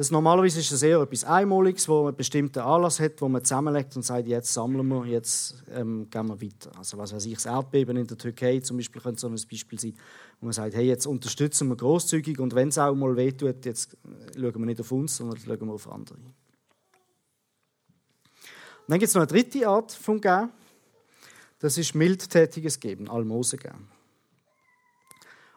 Das 0.00 0.10
normalerweise 0.10 0.60
ist 0.60 0.72
das 0.72 0.82
eher 0.82 1.00
etwas 1.00 1.24
Einmaliges, 1.24 1.86
wo 1.86 1.96
man 1.96 2.06
einen 2.08 2.16
bestimmten 2.16 2.60
Anlass 2.60 3.00
hat, 3.00 3.20
wo 3.20 3.28
man 3.28 3.44
zusammenlegt 3.44 3.94
und 3.96 4.02
sagt, 4.02 4.26
jetzt 4.28 4.50
sammeln 4.50 4.88
wir, 4.88 5.04
jetzt 5.04 5.62
ähm, 5.70 6.08
gehen 6.08 6.26
wir 6.26 6.40
weiter. 6.40 6.70
Also 6.78 6.96
was 6.96 7.12
weiß 7.12 7.26
ich, 7.26 7.34
das 7.34 7.44
Erdbeben 7.44 7.98
in 7.98 8.06
der 8.06 8.16
Türkei 8.16 8.60
zum 8.60 8.78
Beispiel 8.78 9.02
könnte 9.02 9.20
so 9.20 9.26
ein 9.26 9.34
Beispiel 9.34 9.78
sein, 9.78 9.94
wo 10.40 10.46
man 10.46 10.54
sagt, 10.54 10.74
hey, 10.74 10.86
jetzt 10.86 11.06
unterstützen 11.06 11.68
wir 11.68 11.76
großzügig 11.76 12.38
und 12.38 12.54
wenn 12.54 12.68
es 12.68 12.78
auch 12.78 12.94
mal 12.94 13.14
wehtut, 13.14 13.66
jetzt 13.66 13.94
schauen 14.34 14.54
wir 14.54 14.64
nicht 14.64 14.80
auf 14.80 14.90
uns, 14.90 15.16
sondern 15.18 15.38
schauen 15.38 15.66
wir 15.66 15.74
auf 15.74 15.92
andere. 15.92 16.16
Dann 18.90 18.98
gibt 18.98 19.08
es 19.08 19.14
noch 19.14 19.22
eine 19.22 19.28
dritte 19.28 19.68
Art 19.68 19.92
von 19.92 20.20
Geben. 20.20 20.50
Das 21.60 21.78
ist 21.78 21.94
mildtätiges 21.94 22.80
Geben, 22.80 23.08
Almose 23.08 23.56
geben. 23.56 23.88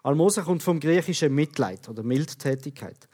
Almose 0.04 0.44
kommt 0.44 0.62
vom 0.62 0.80
griechischen 0.80 1.34
Mitleid 1.34 1.90
oder 1.90 2.04
Mildtätigkeit. 2.04 3.08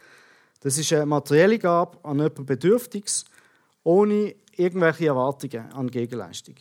Das 0.60 0.78
ist 0.78 0.92
eine 0.92 1.06
materielle 1.06 1.58
Gabe 1.58 2.04
an 2.04 2.18
jemanden 2.18 2.46
Bedürftiges, 2.46 3.24
ohne 3.84 4.36
irgendwelche 4.58 5.08
Erwartungen 5.08 5.72
an 5.72 5.90
Gegenleistung. 5.90 6.56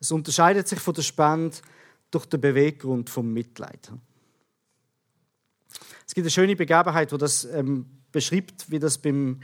Es 0.00 0.10
unterscheidet 0.10 0.66
sich 0.66 0.80
von 0.80 0.94
der 0.94 1.02
Spende 1.02 1.58
durch 2.10 2.24
den 2.24 2.40
Beweggrund 2.40 3.10
vom 3.10 3.30
Mitleid. 3.30 3.92
Es 6.06 6.14
gibt 6.14 6.24
eine 6.24 6.30
schöne 6.30 6.56
Begebenheit, 6.56 7.12
wo 7.12 7.18
das 7.18 7.44
ähm, 7.44 7.84
beschreibt, 8.10 8.70
wie 8.70 8.78
das 8.78 8.96
beim, 8.96 9.40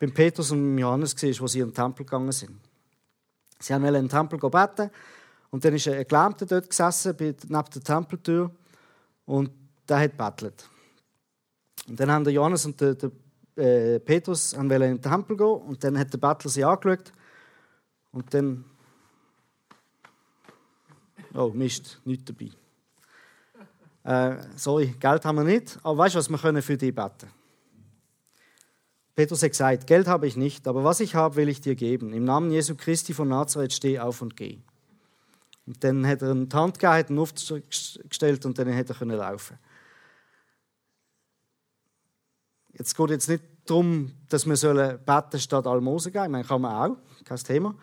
beim 0.00 0.12
Petrus 0.12 0.50
und 0.50 0.78
Johannes 0.78 1.14
war, 1.14 1.40
wo 1.40 1.46
sie 1.46 1.60
in 1.60 1.68
den 1.68 1.74
Tempel 1.74 2.04
gegangen 2.04 2.32
sind. 2.32 2.58
Sie 3.60 3.72
haben 3.72 3.84
in 3.84 3.94
den 3.94 4.08
Tempel 4.08 4.38
gebeten 4.38 4.90
und 5.50 5.64
dann 5.64 5.74
ist 5.74 5.86
ein 5.86 6.06
Gelähmter 6.08 6.46
dort 6.46 6.68
gesessen, 6.68 7.14
neben 7.18 7.36
der 7.48 7.82
Tempeltür 7.82 8.50
und 9.26 9.50
der 9.86 10.00
hat 10.00 10.16
bettelt. 10.16 10.68
Und 11.86 12.00
dann 12.00 12.10
haben 12.10 12.24
der 12.24 12.32
Johannes 12.32 12.64
und 12.64 12.80
der, 12.80 12.94
der 12.94 13.10
äh, 13.56 14.00
Petrus 14.00 14.54
in 14.54 14.68
den 14.68 15.02
Tempel 15.02 15.36
gehen 15.36 15.46
und 15.46 15.84
dann 15.84 15.98
hat 15.98 16.12
der 16.12 16.18
Bettler 16.18 16.50
sie 16.50 16.64
angeschaut 16.64 17.12
und 18.10 18.32
dann 18.34 18.64
Oh, 21.32 21.50
Mist, 21.54 22.00
nichts 22.04 22.24
dabei. 22.24 22.50
Äh, 24.02 24.42
sorry, 24.56 24.96
Geld 24.98 25.24
haben 25.24 25.36
wir 25.36 25.44
nicht, 25.44 25.78
aber 25.84 25.98
weißt 25.98 26.16
du 26.16 26.18
was, 26.18 26.28
wir 26.28 26.38
können 26.38 26.60
für 26.60 26.76
dich 26.76 26.92
beten. 26.92 27.39
Petrus 29.20 29.42
hat 29.42 29.50
gesagt, 29.50 29.86
Geld 29.86 30.06
habe 30.06 30.26
ich 30.26 30.34
nicht, 30.34 30.66
aber 30.66 30.82
was 30.82 30.98
ich 31.00 31.14
habe, 31.14 31.36
will 31.36 31.50
ich 31.50 31.60
dir 31.60 31.74
geben. 31.74 32.14
Im 32.14 32.24
Namen 32.24 32.50
Jesu 32.50 32.74
Christi 32.74 33.12
von 33.12 33.28
Nazareth 33.28 33.74
steh 33.74 33.98
auf 33.98 34.22
und 34.22 34.34
geh. 34.34 34.60
Und 35.66 35.84
dann 35.84 36.06
hat 36.06 36.22
er 36.22 36.34
die 36.34 36.56
Hand 36.56 36.78
gegeben, 36.78 37.18
aufgestellt 37.18 38.46
und 38.46 38.58
dann 38.58 38.74
hat 38.74 38.88
er 38.88 39.04
laufen 39.04 39.58
Jetzt 42.72 42.96
geht 42.96 43.10
es 43.10 43.28
nicht 43.28 43.44
darum, 43.66 44.10
dass 44.30 44.46
wir 44.46 44.98
beten 45.04 45.38
statt 45.38 45.66
Almosen 45.66 46.12
geben. 46.12 46.24
Ich 46.24 46.30
meine, 46.30 46.44
kann 46.44 46.62
man 46.62 46.92
auch, 46.92 46.96
kein 47.26 47.36
Thema. 47.36 47.74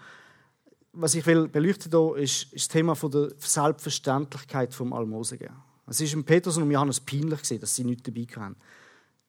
Was 0.91 1.13
ich 1.13 1.23
will 1.27 1.47
beleuchten 1.47 1.93
will, 1.93 2.17
ist, 2.17 2.51
ist 2.51 2.65
das 2.65 2.67
Thema 2.69 2.95
von 2.95 3.11
der 3.11 3.29
Selbstverständlichkeit 3.37 4.73
vom 4.73 4.91
Almosen. 4.91 5.37
Es 5.85 6.15
war 6.15 6.23
Petrus 6.23 6.57
und 6.57 6.71
Johannes 6.71 6.99
peinlich, 6.99 7.41
dass 7.59 7.75
sie 7.75 7.83
nicht 7.83 8.07
dabei 8.07 8.25
waren. 8.37 8.55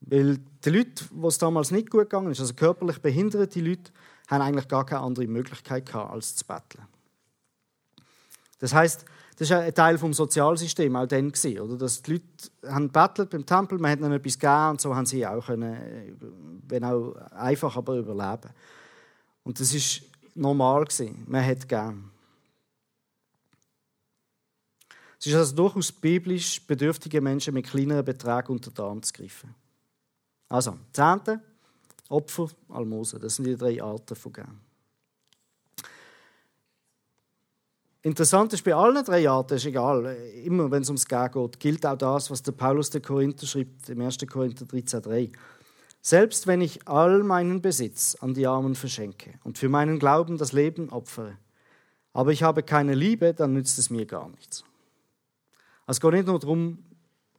Weil 0.00 0.38
die 0.64 0.70
Leute, 0.70 1.04
wo 1.11 1.28
es 1.28 1.38
damals 1.38 1.70
nicht 1.70 1.90
gut 1.90 2.02
gegangen 2.02 2.30
ist, 2.30 2.40
also 2.40 2.54
körperlich 2.54 3.00
behinderte 3.00 3.61
Leute, 3.61 3.90
haben 4.28 4.42
eigentlich 4.42 4.68
gar 4.68 4.87
keine 4.87 5.02
andere 5.02 5.26
Möglichkeit 5.26 5.87
gehabt, 5.87 6.12
als 6.12 6.37
zu 6.37 6.44
betteln. 6.44 6.87
Das 8.58 8.74
heißt, 8.74 9.04
das 9.38 9.50
war 9.50 9.61
ein 9.61 9.74
Teil 9.74 9.96
des 9.96 10.16
Sozialsystems 10.16 10.96
auch 10.96 11.06
dann 11.06 11.30
gewesen, 11.30 11.61
oder? 11.61 11.76
Dass 11.76 12.02
die 12.02 12.14
Leute 12.14 12.26
haben 12.66 12.90
bettelt 12.90 13.30
beim 13.30 13.46
Tempel, 13.46 13.78
man 13.78 13.92
hat 13.92 14.00
ihnen 14.00 14.12
etwas 14.12 14.38
gegeben 14.38 14.70
und 14.70 14.80
so 14.80 14.94
haben 14.94 15.06
sie 15.06 15.24
auch 15.26 15.46
können, 15.46 16.61
wenn 16.66 16.84
auch 16.84 17.14
einfach, 17.30 17.76
aber 17.76 17.96
überleben. 17.96 18.50
Und 19.44 19.61
das 19.61 19.72
ist 19.72 20.02
normal 20.34 20.84
gewesen. 20.84 21.24
Man 21.26 21.44
hat 21.44 21.68
gern. 21.68 22.11
Es 25.20 25.26
ist 25.26 25.34
also 25.34 25.54
durchaus 25.54 25.90
biblisch, 25.90 26.64
bedürftige 26.66 27.20
Menschen 27.20 27.54
mit 27.54 27.66
kleineren 27.66 28.04
Beträgen 28.04 28.52
unter 28.52 28.70
den 28.70 28.84
Arm 28.84 29.02
zu 29.02 29.12
greifen. 29.12 29.54
Also, 30.48 30.78
Zehnte, 30.92 31.40
Opfer, 32.08 32.48
Almosen, 32.70 33.20
das 33.20 33.37
sind 33.37 33.46
die 33.46 33.56
drei 33.56 33.82
Arten 33.82 34.16
von 34.16 34.32
Gern. 34.32 34.61
Interessant 38.02 38.52
ist 38.52 38.64
bei 38.64 38.74
allen 38.74 39.04
drei 39.04 39.28
Arten, 39.28 39.54
ist 39.54 39.66
egal, 39.66 40.06
immer 40.44 40.70
wenn 40.70 40.82
es 40.82 40.88
ums 40.88 41.06
Gehen 41.06 41.30
geht, 41.30 41.61
gilt 41.61 41.84
auch 41.84 41.98
das, 41.98 42.30
was 42.30 42.42
der 42.42 42.52
Paulus 42.52 42.90
der 42.90 43.02
Korinther 43.02 43.46
schreibt, 43.46 43.88
im 43.90 44.00
1. 44.00 44.18
Korinther 44.30 44.64
13,3. 44.64 45.32
Selbst 46.00 46.46
wenn 46.46 46.61
ich 46.61 46.88
all 46.88 47.22
meinen 47.24 47.61
Besitz 47.61 48.14
an 48.20 48.32
die 48.32 48.46
Armen 48.46 48.76
verschenke 48.76 49.34
und 49.44 49.58
für 49.58 49.68
meinen 49.68 49.98
Glauben 49.98 50.38
das 50.38 50.52
Leben 50.52 50.90
opfere, 50.90 51.37
aber 52.12 52.32
ich 52.32 52.42
habe 52.42 52.62
keine 52.62 52.94
Liebe, 52.94 53.34
dann 53.34 53.52
nützt 53.52 53.78
es 53.78 53.90
mir 53.90 54.06
gar 54.06 54.28
nichts. 54.28 54.64
Also 55.87 55.98
es 55.98 56.00
geht 56.00 56.12
nicht 56.12 56.26
nur 56.26 56.38
darum, 56.38 56.84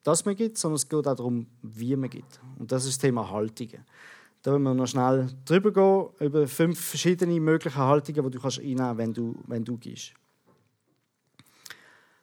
dass 0.03 0.25
man 0.25 0.35
gibt, 0.35 0.57
sondern 0.57 0.75
es 0.75 0.88
geht 0.88 1.07
auch 1.07 1.15
darum, 1.15 1.47
wie 1.62 1.95
man 1.95 2.09
gibt. 2.09 2.39
Und 2.57 2.71
das 2.71 2.85
ist 2.85 2.93
das 2.93 2.99
Thema 2.99 3.29
Haltungen. 3.29 3.85
Da 4.41 4.53
wollen 4.53 4.63
wir 4.63 4.73
noch 4.73 4.88
schnell 4.88 5.29
drüber 5.45 5.71
gehen, 5.71 6.27
über 6.27 6.47
fünf 6.47 6.79
verschiedene 6.79 7.39
mögliche 7.39 7.75
Haltungen, 7.75 8.23
die 8.23 8.38
du 8.38 8.41
kannst 8.41 8.59
einnehmen 8.59 8.77
kannst, 8.77 8.97
wenn 8.97 9.13
du, 9.13 9.35
wenn 9.47 9.65
du 9.65 9.77
gibst. 9.77 10.13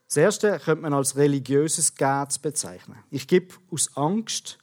Das 0.09 0.17
erste 0.17 0.59
könnte 0.59 0.83
man 0.83 0.95
als 0.95 1.17
religiöses 1.17 1.95
Gehen 1.95 2.27
bezeichnen. 2.41 2.99
Ich 3.11 3.27
gebe 3.27 3.55
aus 3.71 3.95
Angst 3.97 4.59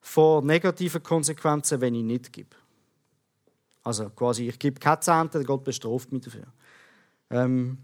vor 0.00 0.42
negativen 0.42 1.02
Konsequenzen, 1.02 1.80
wenn 1.80 1.94
ich 1.94 2.04
nicht 2.04 2.32
gebe. 2.32 2.54
Also 3.82 4.10
quasi, 4.10 4.48
ich 4.48 4.58
gebe 4.58 4.78
keine 4.78 5.00
Zehnte, 5.00 5.42
Gott 5.44 5.64
bestraft 5.64 6.12
mich 6.12 6.22
dafür. 6.22 6.46
Ähm, 7.30 7.78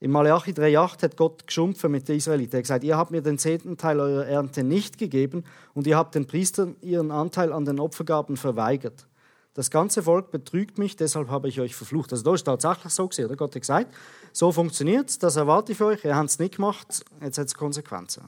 in 0.00 0.12
Malachi 0.12 0.52
3,8 0.52 1.02
hat 1.02 1.16
Gott 1.16 1.46
geschumpfen 1.46 1.90
mit 1.90 2.08
den 2.08 2.16
Israeliten. 2.16 2.54
Er 2.54 2.58
hat 2.58 2.64
gesagt, 2.64 2.84
ihr 2.84 2.96
habt 2.96 3.10
mir 3.10 3.20
den 3.20 3.36
zehnten 3.36 3.76
Teil 3.76 3.98
eurer 3.98 4.26
Ernte 4.26 4.62
nicht 4.62 4.96
gegeben 4.96 5.44
und 5.74 5.86
ihr 5.88 5.96
habt 5.96 6.14
den 6.14 6.26
Priestern 6.26 6.76
ihren 6.80 7.10
Anteil 7.10 7.52
an 7.52 7.64
den 7.64 7.80
Opfergaben 7.80 8.36
verweigert. 8.36 9.08
Das 9.54 9.70
ganze 9.70 10.04
Volk 10.04 10.30
betrügt 10.30 10.78
mich, 10.78 10.94
deshalb 10.94 11.30
habe 11.30 11.48
ich 11.48 11.60
euch 11.60 11.74
verflucht. 11.74 12.12
Also 12.12 12.22
da 12.22 12.34
ist 12.34 12.44
tatsächlich 12.44 12.92
so 12.92 13.08
gesehen? 13.08 13.36
Gott 13.36 13.56
hat 13.56 13.60
gesagt, 13.60 13.92
so 14.32 14.52
funktioniert 14.52 15.10
es, 15.10 15.18
das 15.18 15.34
erwarte 15.34 15.72
ich 15.72 15.80
euch, 15.82 16.04
ihr 16.04 16.14
habt 16.14 16.30
es 16.30 16.38
nicht 16.38 16.56
gemacht, 16.56 17.04
jetzt 17.20 17.38
hat 17.38 17.48
es 17.48 17.54
Konsequenzen. 17.54 18.22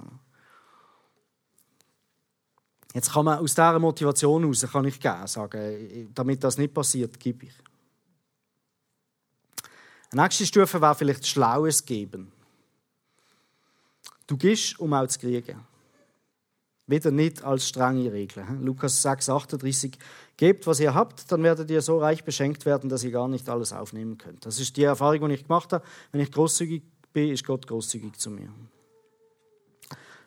Jetzt 2.94 3.12
kann 3.12 3.24
man 3.24 3.38
aus 3.38 3.54
dieser 3.54 3.78
Motivation 3.78 4.42
heraus, 4.42 4.66
kann 4.72 4.84
ich 4.86 4.98
geben, 4.98 5.28
sagen, 5.28 6.10
damit 6.12 6.42
das 6.42 6.58
nicht 6.58 6.74
passiert, 6.74 7.20
gebe 7.20 7.46
ich. 7.46 7.52
Eine 10.12 10.22
nächste 10.22 10.46
Stufe 10.46 10.80
wäre 10.80 10.94
vielleicht 10.94 11.26
Schlaues 11.26 11.84
geben. 11.84 12.32
Du 14.26 14.36
gibst, 14.36 14.78
um 14.78 14.92
auch 14.92 15.06
zu 15.06 15.18
kriegen. 15.18 15.60
Wieder 16.86 17.12
nicht 17.12 17.44
als 17.44 17.68
strenge 17.68 18.12
Regel. 18.12 18.44
Lukas 18.60 19.00
6, 19.02 19.28
38. 19.28 19.96
Gebt, 20.36 20.66
was 20.66 20.80
ihr 20.80 20.92
habt, 20.92 21.30
dann 21.30 21.42
werdet 21.44 21.70
ihr 21.70 21.80
so 21.82 21.98
reich 21.98 22.24
beschenkt 22.24 22.66
werden, 22.66 22.90
dass 22.90 23.04
ihr 23.04 23.12
gar 23.12 23.28
nicht 23.28 23.48
alles 23.48 23.72
aufnehmen 23.72 24.18
könnt. 24.18 24.44
Das 24.44 24.58
ist 24.58 24.76
die 24.76 24.82
Erfahrung, 24.82 25.28
die 25.28 25.34
ich 25.36 25.44
gemacht 25.44 25.72
habe. 25.72 25.84
Wenn 26.10 26.20
ich 26.20 26.32
großzügig 26.32 26.82
bin, 27.12 27.30
ist 27.30 27.44
Gott 27.44 27.68
großzügig 27.68 28.16
zu 28.16 28.30
mir. 28.30 28.48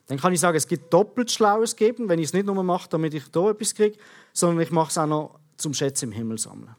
Dann 0.07 0.17
kann 0.17 0.31
ich 0.31 0.39
sagen, 0.39 0.55
es 0.55 0.67
gibt 0.67 0.93
doppelt 0.93 1.31
Schlaues 1.31 1.75
geben, 1.75 2.07
wenn 2.07 2.19
ich 2.19 2.25
es 2.25 2.33
nicht 2.33 2.45
nur 2.45 2.61
mache, 2.63 2.87
damit 2.89 3.13
ich 3.13 3.29
da 3.29 3.49
etwas 3.49 3.75
kriege, 3.75 3.97
sondern 4.31 4.61
ich 4.61 4.71
mache 4.71 4.89
es 4.89 4.97
auch 4.97 5.07
noch 5.07 5.39
zum 5.57 5.73
Schätze 5.73 6.05
im 6.05 6.13
Himmel 6.13 6.37
sammeln. 6.37 6.75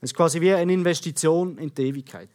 Es 0.00 0.10
ist 0.10 0.16
quasi 0.16 0.40
wie 0.40 0.52
eine 0.52 0.72
Investition 0.72 1.58
in 1.58 1.74
die 1.74 1.88
Ewigkeit. 1.88 2.30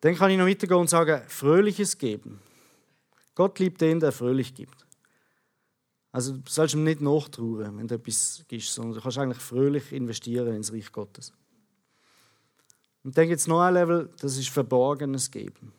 Dann 0.00 0.14
kann 0.14 0.30
ich 0.30 0.38
noch 0.38 0.46
weitergehen 0.46 0.80
und 0.80 0.88
sagen, 0.88 1.22
fröhliches 1.26 1.98
Geben. 1.98 2.40
Gott 3.34 3.58
liebt 3.58 3.80
den, 3.80 4.00
der 4.00 4.12
fröhlich 4.12 4.54
gibt. 4.54 4.86
Also 6.12 6.32
du 6.32 6.50
sollst 6.50 6.74
ihm 6.74 6.84
nicht 6.84 7.00
nachtrauern, 7.00 7.76
wenn 7.78 7.86
du 7.86 7.96
etwas 7.96 8.44
gibst, 8.48 8.72
sondern 8.72 8.94
du 8.94 9.00
kannst 9.00 9.18
eigentlich 9.18 9.42
fröhlich 9.42 9.92
investieren 9.92 10.54
ins 10.54 10.72
Reich 10.72 10.90
Gottes. 10.90 11.32
Und 13.04 13.16
dann 13.16 13.28
gibt 13.28 13.40
es 13.40 13.46
noch 13.46 13.60
ein 13.60 13.74
Level, 13.74 14.10
das 14.20 14.36
ist 14.36 14.48
verborgenes 14.48 15.30
Geben. 15.30 15.72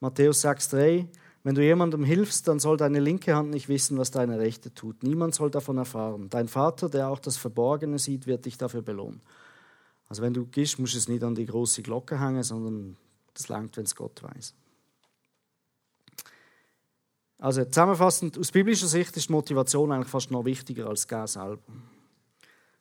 Matthäus 0.00 0.44
6,3 0.44 1.06
Wenn 1.42 1.54
du 1.54 1.62
jemandem 1.62 2.04
hilfst, 2.04 2.48
dann 2.48 2.60
soll 2.60 2.76
deine 2.76 3.00
linke 3.00 3.34
Hand 3.34 3.50
nicht 3.50 3.68
wissen, 3.68 3.96
was 3.96 4.10
deine 4.10 4.38
rechte 4.38 4.74
tut. 4.74 5.02
Niemand 5.02 5.34
soll 5.34 5.50
davon 5.50 5.78
erfahren. 5.78 6.28
Dein 6.28 6.48
Vater, 6.48 6.90
der 6.90 7.08
auch 7.08 7.18
das 7.18 7.38
Verborgene 7.38 7.98
sieht, 7.98 8.26
wird 8.26 8.44
dich 8.44 8.58
dafür 8.58 8.82
belohnen. 8.82 9.22
Also 10.08 10.22
wenn 10.22 10.34
du 10.34 10.44
gehst, 10.44 10.78
musst 10.78 10.94
du 10.94 10.98
es 10.98 11.08
nicht 11.08 11.22
an 11.22 11.34
die 11.34 11.46
große 11.46 11.82
Glocke 11.82 12.20
hängen, 12.20 12.42
sondern 12.42 12.96
das 13.32 13.48
langt, 13.48 13.76
wenn 13.76 13.84
es 13.84 13.94
Gott 13.94 14.22
weiß. 14.22 14.54
Also 17.38 17.64
zusammenfassend, 17.64 18.38
aus 18.38 18.52
biblischer 18.52 18.86
Sicht 18.86 19.16
ist 19.16 19.30
Motivation 19.30 19.92
eigentlich 19.92 20.08
fast 20.08 20.30
noch 20.30 20.44
wichtiger 20.44 20.88
als 20.88 21.08
Gehen 21.08 21.26
selber. 21.26 21.62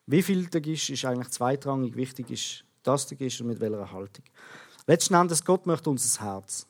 Wie 0.05 0.21
viel 0.21 0.47
du 0.47 0.59
gibst, 0.59 0.89
ist 0.89 1.05
eigentlich 1.05 1.29
zweitrangig. 1.29 1.95
Wichtig 1.95 2.31
ist, 2.31 2.65
dass 2.83 3.07
du 3.07 3.15
gibst 3.15 3.39
und 3.39 3.47
mit 3.47 3.61
welcher 3.61 3.89
Haltung. 3.89 4.25
Letzten 4.85 5.13
Endes, 5.13 5.45
Gott 5.45 5.65
möchte 5.65 5.89
unser 5.89 6.25
Herz. 6.25 6.67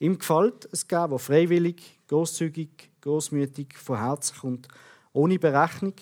Ihm 0.00 0.18
gefällt 0.18 0.68
es 0.72 0.86
Geben, 0.86 1.10
das 1.10 1.22
freiwillig, 1.22 1.98
großzügig, 2.08 2.90
großmütig 3.00 3.76
von 3.76 3.98
Herzen 3.98 4.36
kommt, 4.38 4.68
ohne 5.12 5.38
Berechnung, 5.38 5.94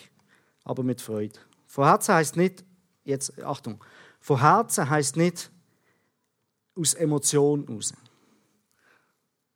aber 0.65 0.83
mit 0.83 1.01
Freude. 1.01 1.39
Von 1.67 1.85
Herzen 1.85 2.15
heißt 2.15 2.37
nicht, 2.37 2.65
jetzt 3.05 3.43
Achtung, 3.43 3.83
von 4.21 4.41
Herzen 4.41 4.89
heißt 4.89 5.17
nicht 5.17 5.51
aus 6.75 6.95
Emotion 6.95 7.67
raus. 7.69 7.95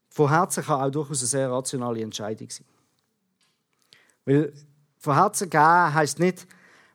Von 0.08 0.28
Herzen 0.28 0.64
kann 0.64 0.80
auch 0.80 0.90
durchaus 0.90 1.20
eine 1.20 1.28
sehr 1.28 1.50
rationale 1.50 2.02
Entscheidung 2.02 2.50
sein. 2.50 2.66
Weil 4.24 4.52
von 4.98 5.14
Herzen 5.14 5.50
geben 5.50 5.94
heisst 5.94 6.18
nicht, 6.18 6.46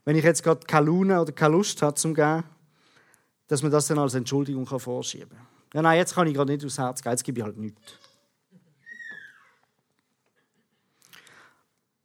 wenn 0.03 0.15
ich 0.15 0.23
jetzt 0.23 0.43
gerade 0.43 0.65
keine 0.65 0.87
Laune 0.87 1.21
oder 1.21 1.31
keine 1.31 1.55
Lust 1.55 1.81
habe 1.81 1.95
zum 1.95 2.13
Geben, 2.13 2.43
dass 3.47 3.61
man 3.61 3.71
das 3.71 3.87
dann 3.87 3.99
als 3.99 4.15
Entschuldigung 4.15 4.65
vorschieben 4.65 5.29
kann. 5.29 5.54
Ja, 5.75 5.81
nein, 5.81 5.97
jetzt 5.97 6.15
kann 6.15 6.25
ich 6.25 6.33
gerade 6.33 6.53
nicht 6.53 6.63
aufs 6.63 6.77
Herz 6.77 7.01
gehen, 7.03 7.11
jetzt 7.11 7.25
gebe 7.25 7.39
ich 7.39 7.43
halt 7.43 7.57
nichts. 7.57 7.81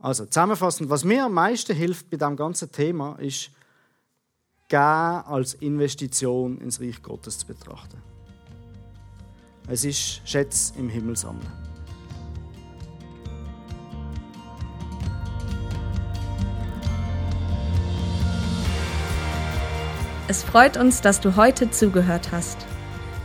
Also, 0.01 0.27
zusammenfassend, 0.27 0.91
was 0.91 1.05
mir 1.05 1.27
am 1.27 1.35
meisten 1.35 1.77
hilft 1.77 2.11
bei 2.11 2.17
diesem 2.17 2.35
ganzen 2.35 2.73
Thema, 2.73 3.17
ist, 3.21 3.53
Geben 4.67 4.83
als 4.83 5.55
Investition 5.55 6.61
ins 6.61 6.81
Reich 6.81 7.01
Gottes 7.01 7.39
zu 7.39 7.47
betrachten. 7.47 8.03
Es 9.69 9.85
ist 9.85 10.29
Schätze 10.29 10.77
im 10.77 10.89
Himmel 10.89 11.17
sammeln. 11.17 11.47
Es 20.27 20.43
freut 20.43 20.77
uns, 20.77 21.01
dass 21.01 21.21
du 21.21 21.37
heute 21.37 21.71
zugehört 21.71 22.33
hast. 22.33 22.70